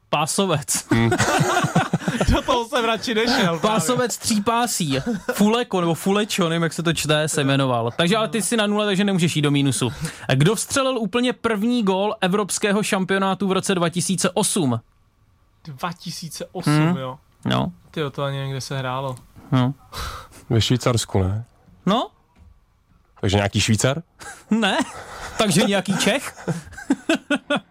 [0.10, 0.86] Pásovec.
[2.32, 3.60] Do toho jsem radši nešel.
[3.60, 4.98] Pásovec třípásí.
[5.34, 7.92] Fuleko nebo fulečo, nevím, jak se to čte, se jmenoval.
[7.98, 9.90] Takže ale ty jsi na nule, takže nemůžeš jít do mínusu.
[10.36, 14.80] Kdo vstřelil úplně první gól evropského šampionátu v roce 2008?
[15.66, 16.98] 2008, Hmm.
[16.98, 17.18] jo.
[17.46, 19.16] No, Ty to ani někde se hrálo.
[19.52, 19.74] no.
[20.50, 21.46] Ve Švýcarsku, ne?
[21.86, 22.10] No,
[23.22, 24.02] Takže nějaký Švýcar?
[24.50, 24.78] ne.
[25.38, 26.48] Takže nějaký Čech?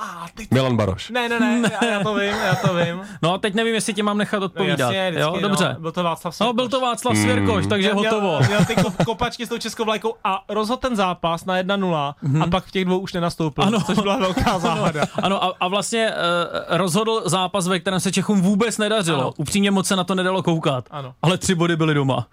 [0.00, 0.50] A teď...
[0.50, 1.10] Milan Baroš.
[1.10, 3.00] Ne, ne, ne, já, já to vím, já to vím.
[3.22, 4.78] No a teď nevím, jestli tě mám nechat No, odpovídat.
[4.78, 5.70] jasně, vždycky, jo, dobře.
[5.74, 8.40] No, byl to Václav No, byl to Václav Svěrkoš, takže Měl- hotovo.
[8.46, 12.46] Měl, ty kop, kopačky s tou českou vlajkou a rozhodl ten zápas na 1-0 a
[12.46, 13.80] pak v těch dvou už nenastoupil, Ano.
[13.80, 15.04] což byla velká záhada.
[15.22, 19.20] Ano, a, a vlastně uh, rozhodl zápas, ve kterém se Čechům vůbec nedařilo.
[19.20, 19.32] Ano.
[19.36, 20.84] Upřímně moc se na to nedalo koukat.
[20.90, 21.14] Ano.
[21.22, 22.26] Ale tři body byly doma.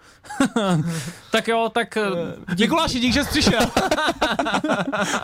[1.30, 1.98] tak jo, tak
[2.48, 3.60] uh, Mikuláši, dík, že jsi přišel.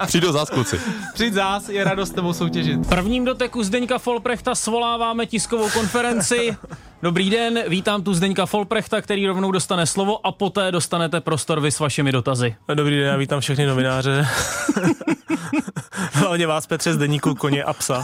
[0.07, 0.81] Přijdu zás kluci.
[1.15, 2.89] Přijď zás, je radost s tebou soutěžit.
[2.89, 6.57] prvním doteku Zdeňka Folprechta svoláváme tiskovou konferenci.
[7.03, 11.71] Dobrý den, vítám tu Zdeňka Folprechta, který rovnou dostane slovo a poté dostanete prostor vy
[11.71, 12.57] s vašimi dotazy.
[12.75, 14.27] Dobrý den, já vítám všechny novináře.
[16.13, 18.03] Hlavně vás, Petře, z deníku koně a psa.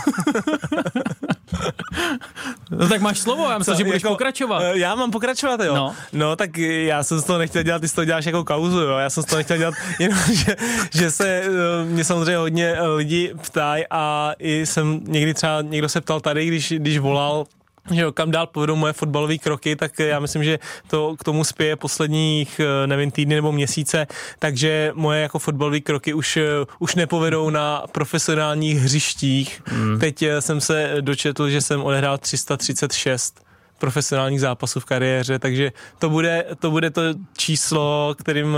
[2.70, 4.62] No tak máš slovo, já myslím, že budeš Jako, pokračovat.
[4.62, 5.74] eh, Já mám pokračovat, jo.
[5.74, 5.94] No.
[6.12, 6.36] no.
[6.36, 8.98] tak já jsem z toho nechtěl dělat, ty z toho děláš jako kauzu, jo.
[8.98, 10.56] Já jsem z toho nechtěl dělat, jenom, že,
[10.94, 11.50] že se eh,
[11.84, 16.46] mě samozřejmě hodně eh, lidi ptají a i jsem někdy třeba, někdo se ptal tady,
[16.46, 17.46] když, když volal
[17.90, 21.44] že jo, kam dál povedou moje fotbalové kroky, tak já myslím, že to k tomu
[21.44, 24.06] spěje posledních, eh, nevím, týdny nebo měsíce,
[24.38, 26.42] takže moje jako fotbalové kroky už, eh,
[26.78, 29.62] už nepovedou na profesionálních hřištích.
[29.66, 29.98] Hmm.
[29.98, 33.47] Teď eh, jsem se dočetl, že jsem odehrál 336
[33.78, 37.02] profesionálních zápasů v kariéře, takže to bude to, bude to
[37.36, 38.56] číslo, kterým,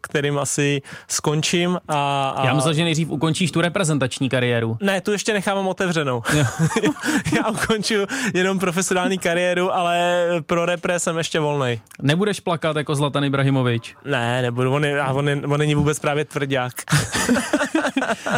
[0.00, 1.78] kterým asi skončím.
[1.88, 2.46] A, a...
[2.46, 4.76] Já myslel, že nejdřív ukončíš tu reprezentační kariéru.
[4.80, 6.22] Ne, tu ještě nechávám otevřenou.
[7.36, 7.94] Já ukonču
[8.34, 11.80] jenom profesionální kariéru, ale pro repre jsem ještě volnej.
[12.02, 13.94] Nebudeš plakat jako Zlatan Ibrahimovič.
[14.04, 16.72] Ne, nebudu, on, je, a on, je, on není vůbec právě tvrdák.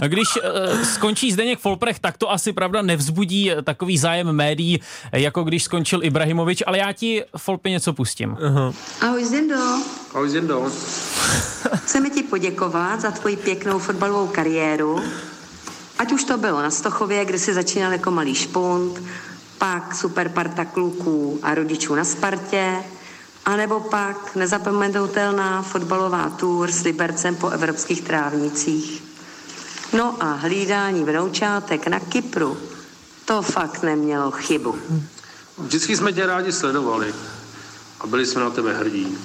[0.03, 4.81] A když uh, skončí Zdeněk Folprech, tak to asi pravda nevzbudí takový zájem médií,
[5.13, 6.16] jako když skončil Ibrahimovič,
[6.67, 8.37] ale já ti Folpi něco pustím.
[9.01, 9.83] Ahoj Zendo,
[10.15, 10.71] Ahoj Zendo.
[11.75, 15.03] chceme ti poděkovat za tvoji pěknou fotbalovou kariéru.
[15.99, 19.03] Ať už to bylo na Stochově, kde jsi začínal jako malý špunt,
[19.59, 22.77] pak super parta kluků a rodičů na Spartě,
[23.45, 29.03] anebo pak nezapomenutelná fotbalová tour s Libercem po evropských trávnicích.
[29.93, 32.57] No a hlídání vnoučátek na Kypru,
[33.25, 34.75] to fakt nemělo chybu.
[35.59, 37.15] Vždycky jsme tě rádi sledovali
[38.01, 39.19] a byli jsme na tebe hrdí.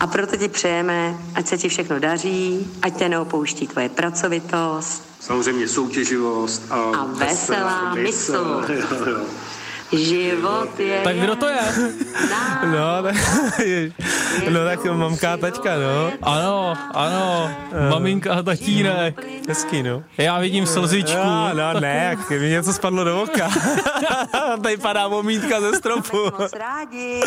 [0.00, 5.68] A proto ti přejeme, ať se ti všechno daří, ať tě neopouští tvoje pracovitost Samozřejmě
[5.68, 8.64] soutěživost a, a veselá mysl.
[8.68, 9.24] Jo, jo.
[9.92, 11.00] Život je...
[11.04, 11.64] Tak kdo to je?
[12.64, 13.12] No, ne,
[14.52, 16.16] no tak mamka a taťka, no.
[16.24, 17.50] Ano, ano,
[17.92, 19.20] maminka a tatínek.
[19.48, 20.02] Hezký, no.
[20.18, 21.16] Já vidím slzičku.
[21.16, 23.50] No, no ne, jak mi něco spadlo do oka.
[24.62, 26.24] Tady padá momítka ze stropu.
[26.38, 27.20] Moc rádi.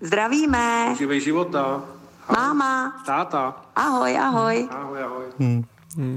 [0.00, 0.94] Zdravíme.
[0.98, 1.82] Živej života.
[2.30, 3.02] Máma.
[3.06, 3.54] Táta.
[3.76, 4.68] Ahoj, ahoj.
[4.70, 5.24] Ahoj, ahoj.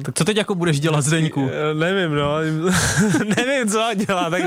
[0.04, 1.50] Tak co teď jako budeš dělat, Zdeňku?
[1.52, 2.38] Eh, Nevím, no.
[3.38, 4.44] Nevím, co dělat, tak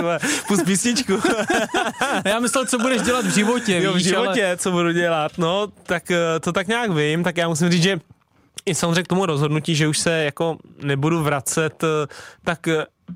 [0.49, 1.13] pust písničku.
[2.25, 4.57] Já myslel, co budeš dělat v životě, jo, v víš, životě, ale...
[4.57, 8.01] co budu dělat, no, tak eh, to tak nějak vím, tak já musím říct, že
[8.67, 12.07] i samozřejmě k tomu rozhodnutí, že už se jako nebudu vracet, eh,
[12.45, 12.69] tak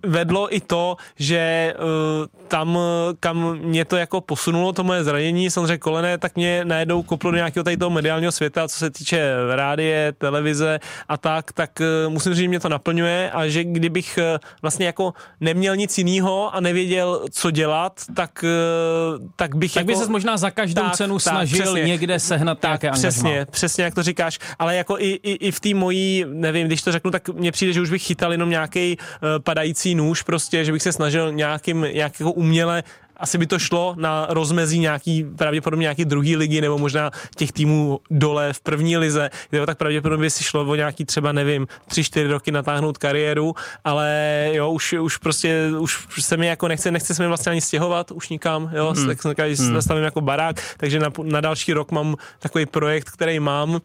[0.07, 5.51] vedlo i to, že uh, tam, eh, kam mě to jako posunulo, to moje zranění,
[5.51, 9.33] samozřejmě kolené, tak mě najednou koplo do nějakého tady toho mediálního světa, co se týče
[9.55, 14.19] rádie, televize a tak, tak uh, musím říct, že mě to naplňuje a že kdybych
[14.19, 19.85] uh, vlastně jako neměl nic jiného a nevěděl, co dělat, tak, uh, tak bych Tak
[19.85, 20.01] by jako...
[20.01, 21.83] ses možná za každou Tak, cenu tak, snažil přesně.
[21.83, 23.51] někde sehnat tak, nějaké přesně, angažmá.
[23.51, 26.93] přesně jak to říkáš, ale jako i, i, i v té mojí, nevím, když to
[26.93, 30.73] řeknu, tak mně přijde, že už bych chytal jenom nějaký uh, padající nůž prostě, že
[30.73, 32.83] bych se snažil nějakým, nějak jako uměle
[33.21, 38.01] asi by to šlo na rozmezí nějaký, pravděpodobně nějaký druhý ligy, nebo možná těch týmů
[38.11, 42.05] dole v první lize, jo, tak pravděpodobně by si šlo o nějaký třeba, nevím, tři,
[42.05, 47.15] čtyři roky natáhnout kariéru, ale jo, už, už prostě, už se mi jako nechce, nechce
[47.15, 49.07] se mi vlastně ani stěhovat už nikam, jo, hmm.
[49.07, 49.83] tak že hmm.
[49.83, 53.81] stavím jako barák, takže na, na další rok mám takový projekt, který mám,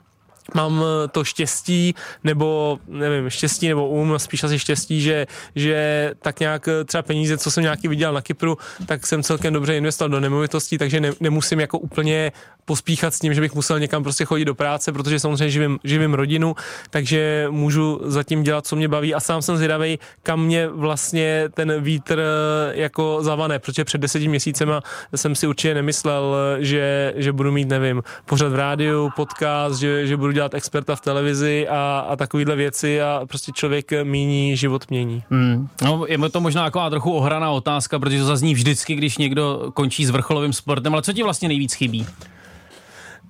[0.54, 6.40] mám eh, to štěstí, nebo nevím, štěstí nebo um, spíš asi štěstí, že, že tak
[6.40, 10.10] nějak eh, třeba peníze, co jsem nějaký viděl na Kypru, tak jsem celkem dobře investoval
[10.10, 12.32] do nemovitostí, takže ne, nemusím jako úplně
[12.66, 16.14] pospíchat s tím, že bych musel někam prostě chodit do práce, protože samozřejmě živím, živím
[16.14, 16.56] rodinu,
[16.90, 19.14] takže můžu zatím dělat, co mě baví.
[19.14, 24.28] A sám jsem zvědavý, kam mě vlastně ten vítr eh, jako zavane, protože před deseti
[24.28, 24.82] měsícema
[25.16, 30.18] jsem si určitě nemyslel, že, že budu mít, nevím, pořad v rádiu, podcast, že, že
[30.18, 35.24] budu dělat experta v televizi a, a takovýhle věci a prostě člověk míní, život mění.
[35.30, 35.68] Hmm.
[35.84, 40.06] No, je to možná jako trochu ohraná otázka, protože to zazní vždycky, když někdo končí
[40.06, 42.06] s vrcholovým sportem, ale co ti vlastně nejvíc chybí?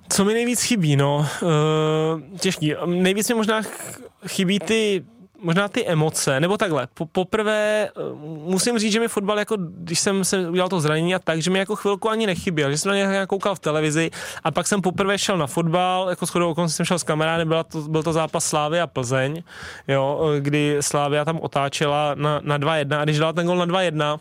[0.08, 2.74] Co mi nejvíc chybí, no, uh, těžký.
[2.86, 5.04] Nejvíc mi možná ch- chybí ty
[5.38, 6.88] možná ty emoce, nebo takhle.
[6.94, 8.18] Po, poprvé uh,
[8.50, 11.50] musím říct, že mi fotbal, jako když jsem se udělal to zranění a tak, že
[11.50, 14.10] mi jako chvilku ani nechyběl, že jsem na něj koukal v televizi
[14.44, 17.64] a pak jsem poprvé šel na fotbal, jako shodou okolností jsem šel s kamarádem, byla
[17.64, 19.42] to, byl to zápas Slávy a Plzeň,
[19.88, 24.18] jo, kdy Slávia tam otáčela na, na 2-1 a když dala ten gol na 2-1,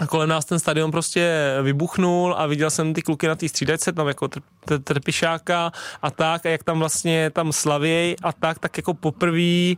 [0.00, 3.92] a kolem nás ten stadion prostě vybuchnul a viděl jsem ty kluky na té střídačce,
[3.92, 8.58] tam jako tr- tr- trpišáka a tak, a jak tam vlastně tam slavěj a tak,
[8.58, 9.74] tak jako poprvé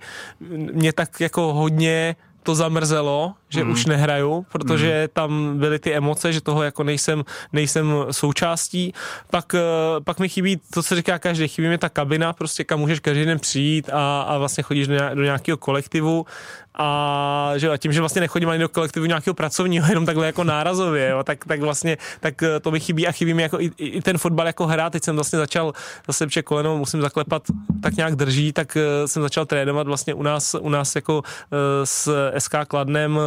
[0.73, 3.71] mě tak jako hodně to zamrzelo, že mm.
[3.71, 5.09] už nehraju, protože mm.
[5.13, 8.95] tam byly ty emoce, že toho jako nejsem, nejsem součástí.
[9.31, 9.55] Pak,
[10.05, 13.25] pak mi chybí to, co říká každý, chybí mi ta kabina, prostě kam můžeš každý
[13.25, 16.27] den přijít a, a vlastně chodíš do, nějak, do nějakého kolektivu
[16.75, 20.45] a, že, a tím, že vlastně nechodím ani do kolektivu nějakého pracovního, jenom takhle jako
[20.45, 24.03] nárazově, jo, tak, tak vlastně tak to mi chybí a chybí mi jako i, i
[24.03, 24.93] ten fotbal jako hrát.
[24.93, 25.73] Teď jsem vlastně začal,
[26.07, 27.43] zase protože koleno musím zaklepat,
[27.83, 31.23] tak nějak drží, tak jsem začal trénovat vlastně u nás, u nás jako
[31.85, 33.21] s SK Kladnem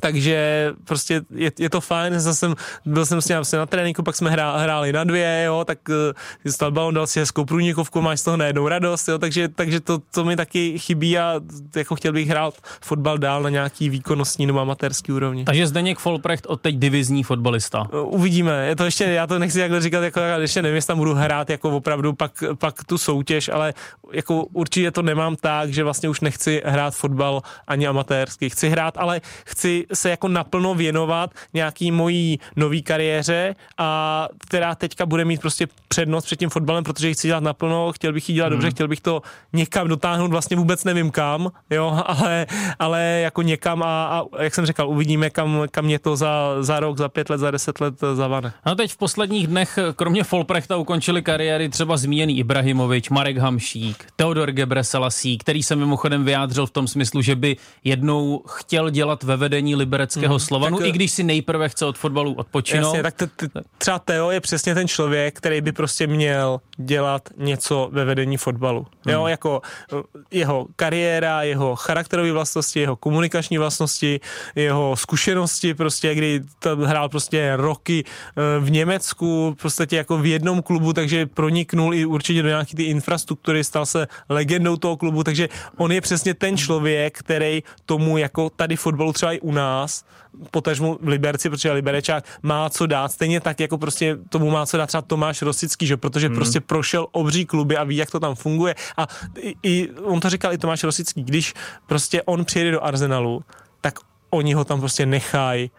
[0.00, 2.54] takže prostě je, je to fajn, jsem,
[2.86, 6.52] byl jsem s ním na tréninku, pak jsme hrá, hráli na dvě, jo, tak uh,
[6.52, 9.98] stal balon, dal si hezkou průnikovku, máš z toho najednou radost, jo, takže, takže to,
[9.98, 11.40] to mi taky chybí a
[11.76, 15.44] jako chtěl bych hrát fotbal dál na nějaký výkonnostní nebo amatérský úrovni.
[15.44, 17.88] Takže Zdeněk Folprecht od teď divizní fotbalista.
[18.02, 21.14] Uvidíme, je to ještě, já to nechci jakhle říkat, jako ještě nevím, jestli tam budu
[21.14, 23.74] hrát jako opravdu pak, pak tu soutěž, ale
[24.12, 28.50] jako určitě to nemám tak, že vlastně už nechci hrát fotbal ani amatérský.
[28.50, 35.06] Chci hrát, ale chci se jako naplno věnovat nějaký mojí nový kariéře a která teďka
[35.06, 38.34] bude mít prostě přednost před tím fotbalem, protože ji chci dělat naplno, chtěl bych ji
[38.34, 38.52] dělat hmm.
[38.52, 39.22] dobře, chtěl bych to
[39.52, 42.46] někam dotáhnout, vlastně vůbec nevím kam, jo, ale,
[42.78, 46.80] ale jako někam a, a jak jsem říkal, uvidíme, kam, kam mě to za, za
[46.80, 48.52] rok, za pět let, za deset let zavane.
[48.66, 54.52] No teď v posledních dnech, kromě Folprechta, ukončili kariéry třeba zmíněný Ibrahimovič, Marek Hamšík, Teodor
[54.52, 59.36] Gebre Selassie, který se mimochodem vyjádřil v tom smyslu, že by jednou chtěl dělat ve
[59.36, 60.38] vedení vedení libereckého Mhm.
[60.40, 62.84] Slovanu, Tak, i když si nejprve chce od fotbalu odpočinout.
[62.94, 63.48] Jasně, tak t- t-
[63.78, 68.86] třeba Teo je přesně ten člověk, který by prostě měl dělat něco ve vedení fotbalu.
[69.06, 69.28] Jo, Hmm.
[69.30, 70.00] jako uh,
[70.30, 74.20] jeho kariéra, jeho charakterové vlastnosti, jeho komunikační vlastnosti,
[74.54, 80.26] jeho zkušenosti, prostě, kdy tam hrál prostě roky uh, v Německu, v podstatě jako v
[80.26, 85.24] jednom klubu, takže proniknul i určitě do nějaký ty infrastruktury, stal se legendou toho klubu,
[85.24, 90.04] takže on je přesně ten člověk, který tomu jako tady fotbalu třeba i u nás,
[90.50, 94.86] potažmu Liberci, protože Liberečák má co dát, stejně tak jako prostě tomu má co dát
[94.86, 95.96] třeba Tomáš Rosický, že?
[95.96, 96.36] protože hmm.
[96.36, 99.06] prostě prošel obří kluby a ví, jak to tam funguje a
[99.38, 101.54] i, i, on to říkal i Tomáš Rosický, když
[101.86, 103.44] prostě on přijede do Arsenalu,
[103.80, 103.98] tak
[104.30, 105.70] oni ho tam prostě nechají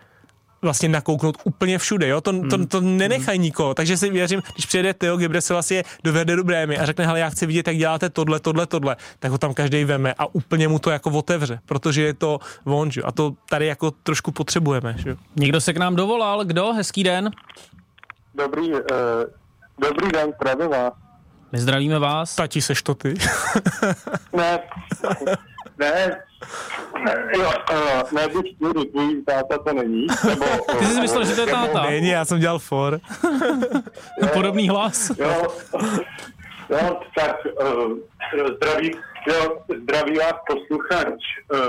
[0.67, 2.21] vlastně nakouknout úplně všude, jo?
[2.21, 6.77] To, to, to nenechají nikoho, takže si věřím, když přijede Theo Gebreselassie do Werderu Brémy
[6.77, 9.83] a řekne, hele, já chci vidět, jak děláte tohle, tohle, tohle, tak ho tam každý
[9.83, 13.01] veme a úplně mu to jako otevře, protože je to on, že?
[13.01, 13.07] jo?
[13.07, 15.09] a to tady jako trošku potřebujeme, že?
[15.09, 15.15] jo?
[15.35, 16.73] Někdo se k nám dovolal, kdo?
[16.73, 17.31] Hezký den.
[18.35, 18.79] Dobrý, uh,
[19.81, 20.93] dobrý den, zdravím vás.
[21.51, 22.35] My zdravíme vás.
[22.35, 23.13] Tati seš to ty.
[24.35, 24.59] Ne,
[25.79, 26.21] ne,
[27.03, 28.57] ne, jo, uh, ne, buď
[28.91, 30.45] tvůj, táta to není, nebo...
[30.79, 31.81] Ty jsi myslel, že to je táta.
[31.81, 32.99] Není, já jsem dělal for.
[34.33, 35.11] Podobný hlas.
[35.17, 35.47] Jo,
[36.69, 37.97] jo, tak uh,
[38.55, 38.91] zdraví,
[39.27, 41.21] jo, zdraví vás posluchač
[41.53, 41.59] uh,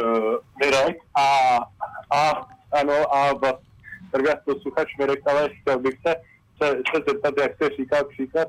[0.61, 1.59] Mirek a,
[2.16, 3.31] a ano, a
[4.09, 6.14] zdraví vás posluchač Mirek, ale chtěl bych se,
[6.62, 8.48] se, se zeptat, jak se říká příklad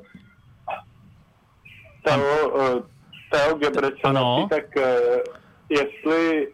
[2.04, 2.82] Teo, uh,
[3.30, 5.39] Teo Gebreselassie, tak uh,
[5.70, 6.48] jestli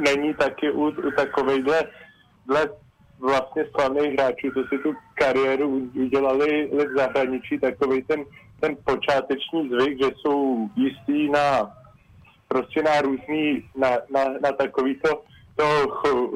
[0.00, 1.82] není taky u, u takovejhle
[2.46, 2.68] dle
[3.20, 8.24] vlastně slavných hráčů, co si tu kariéru udělali v zahraničí, takový ten,
[8.60, 11.70] ten počáteční zvyk, že jsou jistý na
[12.48, 15.22] prostě na různý, na, na, na takový to,
[15.56, 16.30] to cho,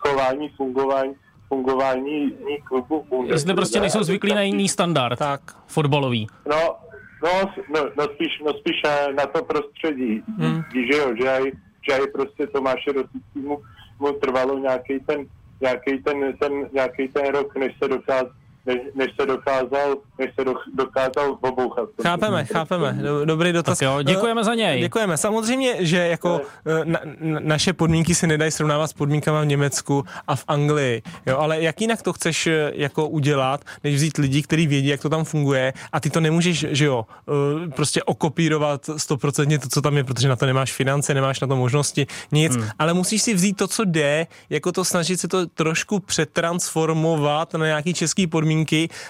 [0.00, 1.14] chování, fungování,
[1.48, 2.32] fungování
[2.64, 3.24] klubu.
[3.26, 5.18] Jestli prostě nejsou zvyklí na jiný standard.
[5.18, 5.40] Tak.
[5.66, 6.26] Fotbalový.
[6.48, 6.76] No,
[7.22, 8.80] no, no, no, spíš, no spíš
[9.16, 10.62] na to prostředí, hmm.
[10.72, 11.52] že jo, že aj,
[11.88, 13.62] že aj prostě Tomáše Rosickýmu
[14.00, 15.26] mu trvalo nějaký ten,
[15.60, 18.30] nějaký ten, ten, nějaký ten rok, než se dokázal,
[18.66, 21.88] než, než se dokázal, než se do, dokázal obouchat.
[22.02, 22.98] Chápeme, chápeme.
[23.02, 23.78] Do- Dobrý dotaz.
[23.78, 24.80] Tak jo, děkujeme za něj.
[24.80, 25.16] Děkujeme.
[25.16, 30.04] Samozřejmě, že jako eh, na, na, naše podmínky se nedají srovnávat s podmínkami v Německu
[30.26, 31.02] a v Anglii.
[31.26, 35.02] Jo, ale jak jinak to chceš eh, jako udělat, než vzít lidi, kteří vědí, jak
[35.02, 39.82] to tam funguje a ty to nemůžeš, že jo, eh, prostě okopírovat stoprocentně to, co
[39.82, 42.68] tam je, protože na to nemáš finance, nemáš na to možnosti, nic, hmm.
[42.78, 47.66] ale musíš si vzít to, co jde, jako to snažit se to trošku přetransformovat na
[47.66, 48.55] nějaký český podmínky,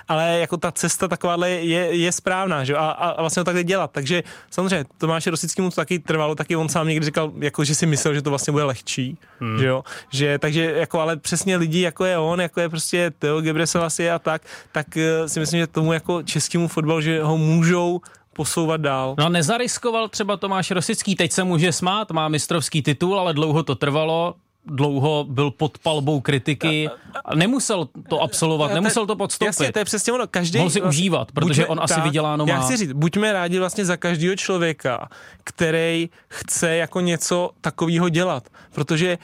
[0.09, 3.65] ale jako ta cesta takováhle je, je správná, že a, a, a vlastně to takhle
[3.65, 3.91] dělat.
[3.91, 7.87] Takže samozřejmě Tomáše Rosickému to taky trvalo, taky on sám někdy říkal, jako, že si
[7.87, 9.59] myslel, že to vlastně bude lehčí, hmm.
[9.59, 13.41] že jo, že takže jako, ale přesně lidi, jako je on, jako je prostě Theo
[13.41, 18.01] Gebreselassie a tak, tak eh, si myslím, že tomu jako českému fotbalu, že ho můžou
[18.33, 19.15] posouvat dál.
[19.19, 23.75] No nezariskoval třeba Tomáš Rosický, teď se může smát, má mistrovský titul, ale dlouho to
[23.75, 24.35] trvalo,
[24.67, 26.89] dlouho byl pod palbou kritiky
[27.25, 29.47] a nemusel to absolvovat, nemusel to podstoupit.
[29.47, 30.27] Jasně, to je přesně ono.
[30.27, 32.65] Každý Mohl si užívat, protože on asi vyděláno Já má.
[32.65, 35.09] chci říct, buďme rádi vlastně za každého člověka,
[35.45, 39.19] který chce jako něco takového dělat, protože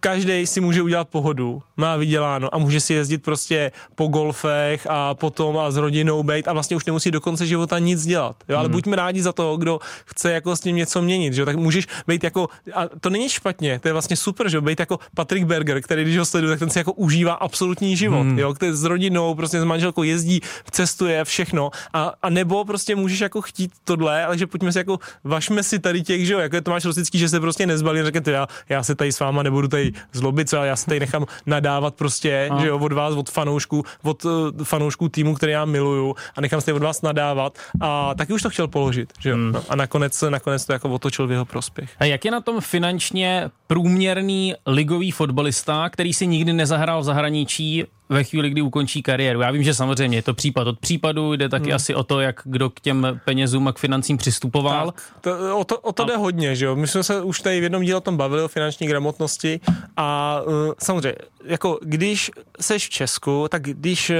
[0.00, 5.14] každý si může udělat pohodu, má vyděláno a může si jezdit prostě po golfech a
[5.14, 8.36] potom a s rodinou bejt a vlastně už nemusí do konce života nic dělat.
[8.48, 8.56] Jo?
[8.56, 8.72] Ale Hmm.
[8.72, 11.34] buďme rádi za toho, kdo chce jako s tím něco měnit.
[11.34, 11.40] Že?
[11.42, 11.46] jo?
[11.46, 14.98] Tak můžeš být jako, a to není špatně, to je vlastně super, že být jako
[15.14, 18.22] Patrick Berger, který když ho sleduje, tak ten si jako užívá absolutní život.
[18.22, 18.38] Hmm.
[18.38, 18.54] Jo?
[18.54, 21.70] Který s rodinou, prostě s manželkou jezdí, cestuje, všechno.
[21.92, 25.78] A, a nebo prostě můžeš jako chtít tohle, ale že pojďme si jako, vašme si
[25.78, 28.82] tady těch, že jo, jako je Tomáš Rosický, že se prostě nezbalí, řekne, já, já
[28.82, 32.60] se tady s váma nebudu tady zlobit, ale já se tady nechám nadávat prostě, A.
[32.60, 34.32] že jo, od vás, od fanoušků, od uh,
[34.64, 38.42] fanoušků týmu, který já miluju a nechám se tady od vás nadávat a taky už
[38.42, 39.36] to chtěl položit, že jo.
[39.36, 39.52] Hmm.
[39.52, 41.90] No, a nakonec, nakonec to jako otočil v jeho prospěch.
[41.98, 47.84] A jak je na tom finančně průměrný ligový fotbalista, který si nikdy nezahrál v zahraničí
[48.08, 49.40] ve chvíli, kdy ukončí kariéru?
[49.40, 51.74] Já vím, že samozřejmě je to případ od případu, jde taky Hmm.
[51.74, 54.92] asi o to, jak kdo k těm penězům a k financím přistupoval.
[54.92, 56.76] Tak, to, o to, o to jde hodně, že jo.
[56.76, 59.60] My jsme se už tady v jednom díle o tom bavili, o finanční gramotnosti
[59.96, 64.16] a uh, samozřejmě, jako když seš v Česku, tak když uh,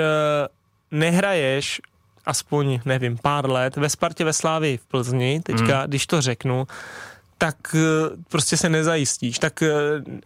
[0.90, 1.80] nehraješ
[2.26, 6.66] aspoň, nevím, pár let ve Spartě ve Slávii v Plzni, teďka, když to řeknu,
[7.38, 7.78] tak eh,
[8.28, 9.38] prostě se nezajistíš.
[9.38, 9.70] Tak, eh,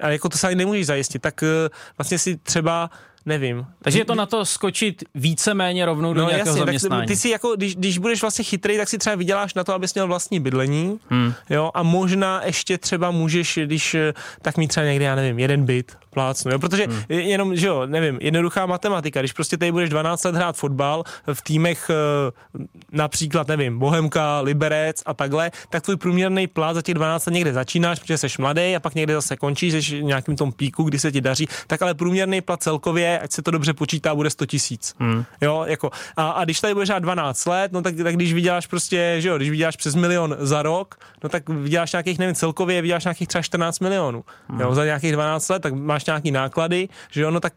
[0.01, 2.91] a jako to se ani nemůžeš zajistit, tak eh, vlastně si třeba
[3.27, 3.67] nevím.
[3.83, 7.07] Takže je to na to skočit víceméně rovnou do No nějakého jasně, tak zaměstnání.
[7.07, 9.95] ty si jako, když, když budeš vlastně chytrý, tak si třeba vyděláš na to, abys
[9.95, 11.33] měl vlastní bydlení, Hmm.
[11.51, 15.65] jo, a možná ještě třeba můžeš, když eh, tak mít třeba někde, já nevím, jeden
[15.65, 17.01] byt, plácnu, jo, protože Hmm.
[17.09, 21.05] je- jenom, že jo, nevím, jednoduchá matematika, když prostě tady budeš 12 let hrát fotbal
[21.33, 26.95] v týmech eh, například, nevím, Bohemka, Liberec a takhle, tak tvůj průměrný plat za těch
[26.95, 30.37] 12 let někde začínáš, protože jsi mladý a pak někde zase končíš, jsi v nějakým
[30.37, 33.73] tom píku, kdy se ti daří, tak ale průměrný plat celkově, ať se to dobře
[33.73, 34.95] počítá, bude 100 tisíc.
[34.99, 35.25] Hmm.
[35.41, 38.67] Jo, jako, a, a když tady budeš hrát 12 let, no tak, tak když vyděláš
[38.67, 40.95] prostě, že jo, když vyděláš přes milion za rok,
[41.25, 44.61] no tak vyděláš nějakých, nevím, celkově vyděláš nějakých třeba 14 milionů, Hmm.
[44.61, 47.53] jo, za nějakých 12 let, tak máš nějaký náklady, že jo, no tak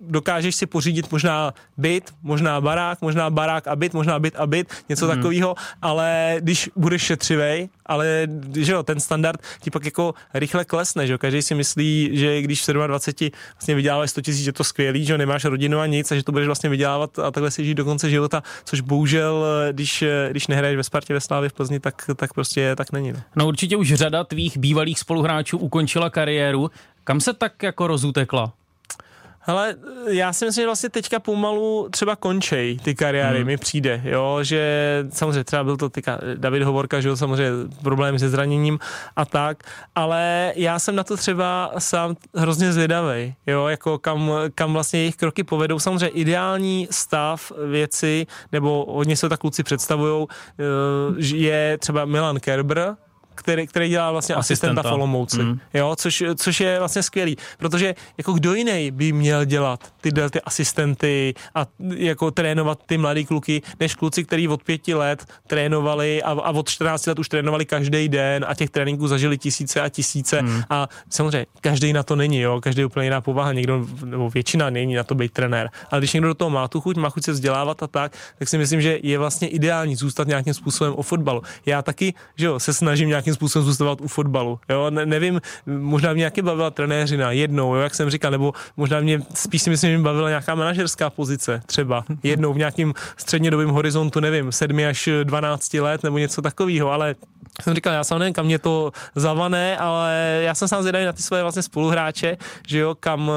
[0.00, 4.68] dokážeš si pořídit možná byt, možná barák, možná barák a byt, možná byt a byt,
[4.88, 5.16] něco Hmm.
[5.16, 11.06] takového, ale když budeš šetřivej, ale že jo, ten standard ti pak jako rychle klesne,
[11.06, 14.64] že jo, každý si myslí, že když v 27 vlastně vyděláváš 100 tisíc, že to
[14.64, 17.50] skvělý, že jo, nemáš rodinu a nic a že to budeš vlastně vydělávat a takhle
[17.50, 21.52] si žít do konce života, což bohužel, když, když nehraješ ve Spartě, ve Slávě, v
[21.52, 23.12] Plzni, tak, tak prostě tak není.
[23.12, 23.22] No.
[23.36, 26.70] No určitě už řada tvých bývalých spoluhráčů ukončila kariéru.
[27.04, 28.52] Kam se tak jako rozutekla?
[29.46, 29.74] Ale
[30.06, 33.46] já si myslím, že vlastně teďka pomalu třeba končej ty kariéry, hmm.
[33.46, 37.50] mi přijde, jo, že samozřejmě třeba byl to tyka David Hovorka, že jo, samozřejmě
[37.82, 38.78] problém se zraněním
[39.16, 39.62] a tak,
[39.94, 45.16] ale já jsem na to třeba sám hrozně zvědavý, jo, jako kam, kam vlastně jejich
[45.16, 45.78] kroky povedou.
[45.78, 50.26] Samozřejmě ideální stav věci, nebo hodně se to tak kluci představují,
[51.18, 52.96] je třeba Milan Kerber,
[53.42, 54.90] který, který dělá vlastně asistenta, Asistenta.
[54.90, 55.58] v Olomouci, Mm.
[55.74, 60.40] jo, což, což je vlastně skvělý, protože jako kdo jiný by měl dělat tyhle ty
[60.40, 61.66] asistenty a
[61.96, 66.68] jako trénovat ty mladý kluky, než kluci, kteří od pěti let trénovali a, a od
[66.68, 70.62] 14 let už trénovali každý den a těch tréninků zažili tisíce a tisíce Mm.
[70.70, 74.94] a samozřejmě každý na to není, jo, každý úplně jiná povaha, někdo, nebo většina není
[74.94, 77.32] na to být trenér, ale když někdo do toho má tu chuť, má chuť se
[77.32, 81.42] vzdělávat a tak, tak si myslím, že je vlastně ideální zůstat nějakým způsobem o fotbalu.
[81.66, 84.58] Já taky, že jo, se snažím nějakým způsobem zůstávat u fotbalu.
[84.68, 84.90] Jo?
[84.90, 89.22] Ne, nevím, možná mě nějaký bavila trenéřina jednou, jo, jak jsem říkal, nebo možná mě
[89.34, 94.20] spíš si myslím, že mě bavila nějaká manažerská pozice, třeba jednou v nějakým střednědobém horizontu,
[94.20, 97.14] nevím, 7 až 12 let nebo něco takového, ale
[97.60, 101.12] jsem říkal, já sám nevím, kam mě to zavané, ale já jsem sám zvědavý na
[101.12, 102.36] ty svoje vlastně spoluhráče,
[102.68, 103.30] že jo, kam,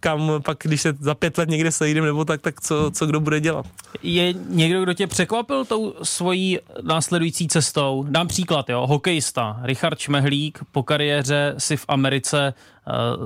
[0.00, 3.20] kam pak, když se za pět let někde sejdem nebo tak, tak co, co kdo
[3.20, 3.66] bude dělat.
[4.02, 8.04] Je někdo, kdo tě překvapil tou svojí následující cestou?
[8.08, 12.54] Dám příklad, jo, hokejista Richard Šmehlík po kariéře si v Americe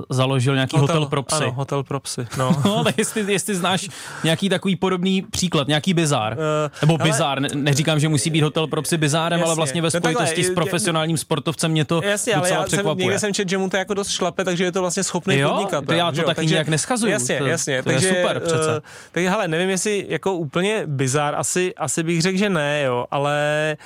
[0.09, 1.43] založil nějaký hotel, hotel pro psy.
[1.43, 2.61] Ano, hotel pro psy, no.
[2.65, 3.89] no tak jestli, jestli znáš
[4.23, 6.33] nějaký takový podobný příklad, nějaký bizár.
[6.33, 6.37] Uh,
[6.81, 9.55] Nebo ale- bizár, ne, neříkám, že musí být hotel pro psy bizárem, ale Jasně.
[9.55, 12.67] vlastně ve No takhle, spojitosti s je- profesionálním sportovcem mě to Jasně, ale docela já
[12.67, 13.03] jsem, překvapuje.
[13.05, 15.49] někde jsem čet, že mu to jako dost šlape, takže je to vlastně schopný Jo?
[15.49, 15.85] podnikat.
[15.85, 17.11] To já to taky nějak neschazuju.
[17.11, 17.83] Jasně, To- jasně.
[17.83, 18.71] to je takže, super přece.
[18.77, 23.05] Uh, takže hele, nevím, jestli jako úplně bizár, asi, asi bych řekl, že ne, jo,
[23.11, 23.77] ale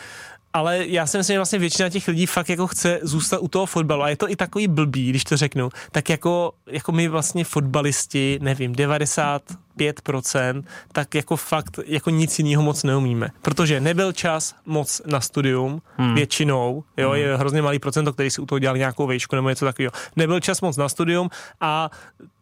[0.54, 3.66] ale já si myslím, že vlastně většina těch lidí fakt jako chce zůstat u toho
[3.66, 7.44] fotbalu a je to i takový blbý, když to řeknu, tak jako, jako my vlastně
[7.44, 15.02] fotbalisti, nevím, 95%, tak jako fakt jako nic jiného moc neumíme, protože nebyl čas moc
[15.06, 16.16] na studium, hmm.
[16.16, 17.20] většinou, jo, hmm.
[17.20, 19.92] je hrozně malý procento, který si u toho dělal nějakou vejšku nebo něco takového.
[20.16, 21.30] Nebyl čas moc na studium
[21.62, 21.90] a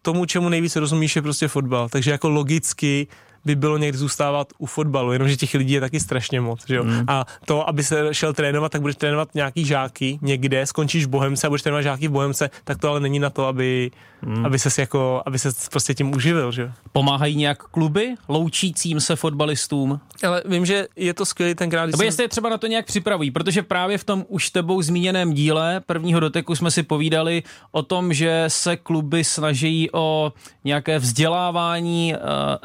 [0.01, 3.07] tomu, čemu nejvíc rozumíš, je prostě fotbal, takže jako logicky
[3.45, 6.83] by bylo někdy zůstávat u fotbalu, jenomže těch lidí je taky strašně moc, že jo.
[6.83, 7.05] Hmm.
[7.07, 11.47] A to, aby se šel trénovat, tak budeš trénovat nějaký žáky někde, skončíš v Bohemce
[11.47, 14.45] a budeš trénovat žáky v Bohemce, tak to ale není na to, aby, hmm.
[14.45, 16.69] aby ses jako, aby se prostě tím uživil, že jo.
[16.91, 19.99] Pomáhají nějak kluby loučícím se fotbalistům?
[20.23, 23.31] Ale vím, že je to skvělý tenkrát, Nebo jestli je třeba na to nějak připravují,
[23.31, 28.13] protože právě v tom už tebou zmíněném díle prvního doteku jsme si povídali o tom,
[28.13, 30.33] že se kluby snaží o
[30.63, 32.19] nějaké vzdělávání uh,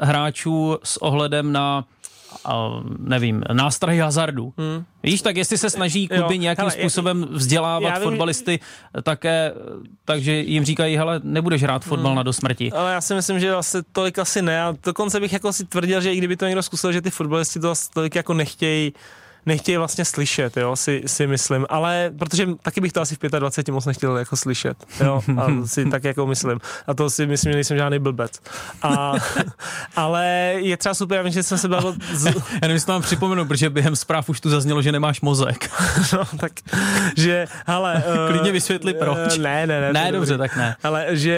[0.07, 1.85] hráčů s ohledem na
[2.99, 4.53] nevím, nástrahy hazardu.
[4.57, 4.85] Hmm.
[5.03, 8.59] Víš, tak jestli se snaží kluby Jo, nějakým hele, způsobem vzdělávat vím, fotbalisty
[9.03, 9.53] také,
[10.05, 12.15] takže jim říkají, hele, nebudeš hrát fotbal Hmm.
[12.15, 12.71] na dosmrti.
[12.71, 14.63] Ale já si myslím, že vlastně tolik asi ne.
[14.63, 17.59] A dokonce bych jako si tvrdil, že i kdyby to někdo zkusil, že ty fotbalisti
[17.59, 18.93] to asi tolik jako nechtějí
[19.45, 23.73] nechtějí vlastně slyšet, jo, si, si myslím, ale protože taky bych to asi v 25
[23.73, 26.59] moc nechtěl jako slyšet, jo, a si tak jako myslím.
[26.87, 28.39] A to si myslím, že nejsem žádný blbec.
[28.81, 29.13] A,
[29.95, 30.25] ale
[30.57, 32.25] je třeba super, já vím, že jsem se bavil z...
[32.55, 35.71] Já nevím, jestli to mám připomenu, protože během zpráv už tu zaznělo, že nemáš mozek.
[36.13, 36.51] no, tak,
[37.17, 38.03] že, hele...
[38.27, 39.37] Klidně vysvětli proč.
[39.37, 39.93] Ne, ne, ne.
[39.93, 40.49] Ne, dobře, dobrý.
[40.49, 40.75] tak ne.
[40.83, 41.37] Ale že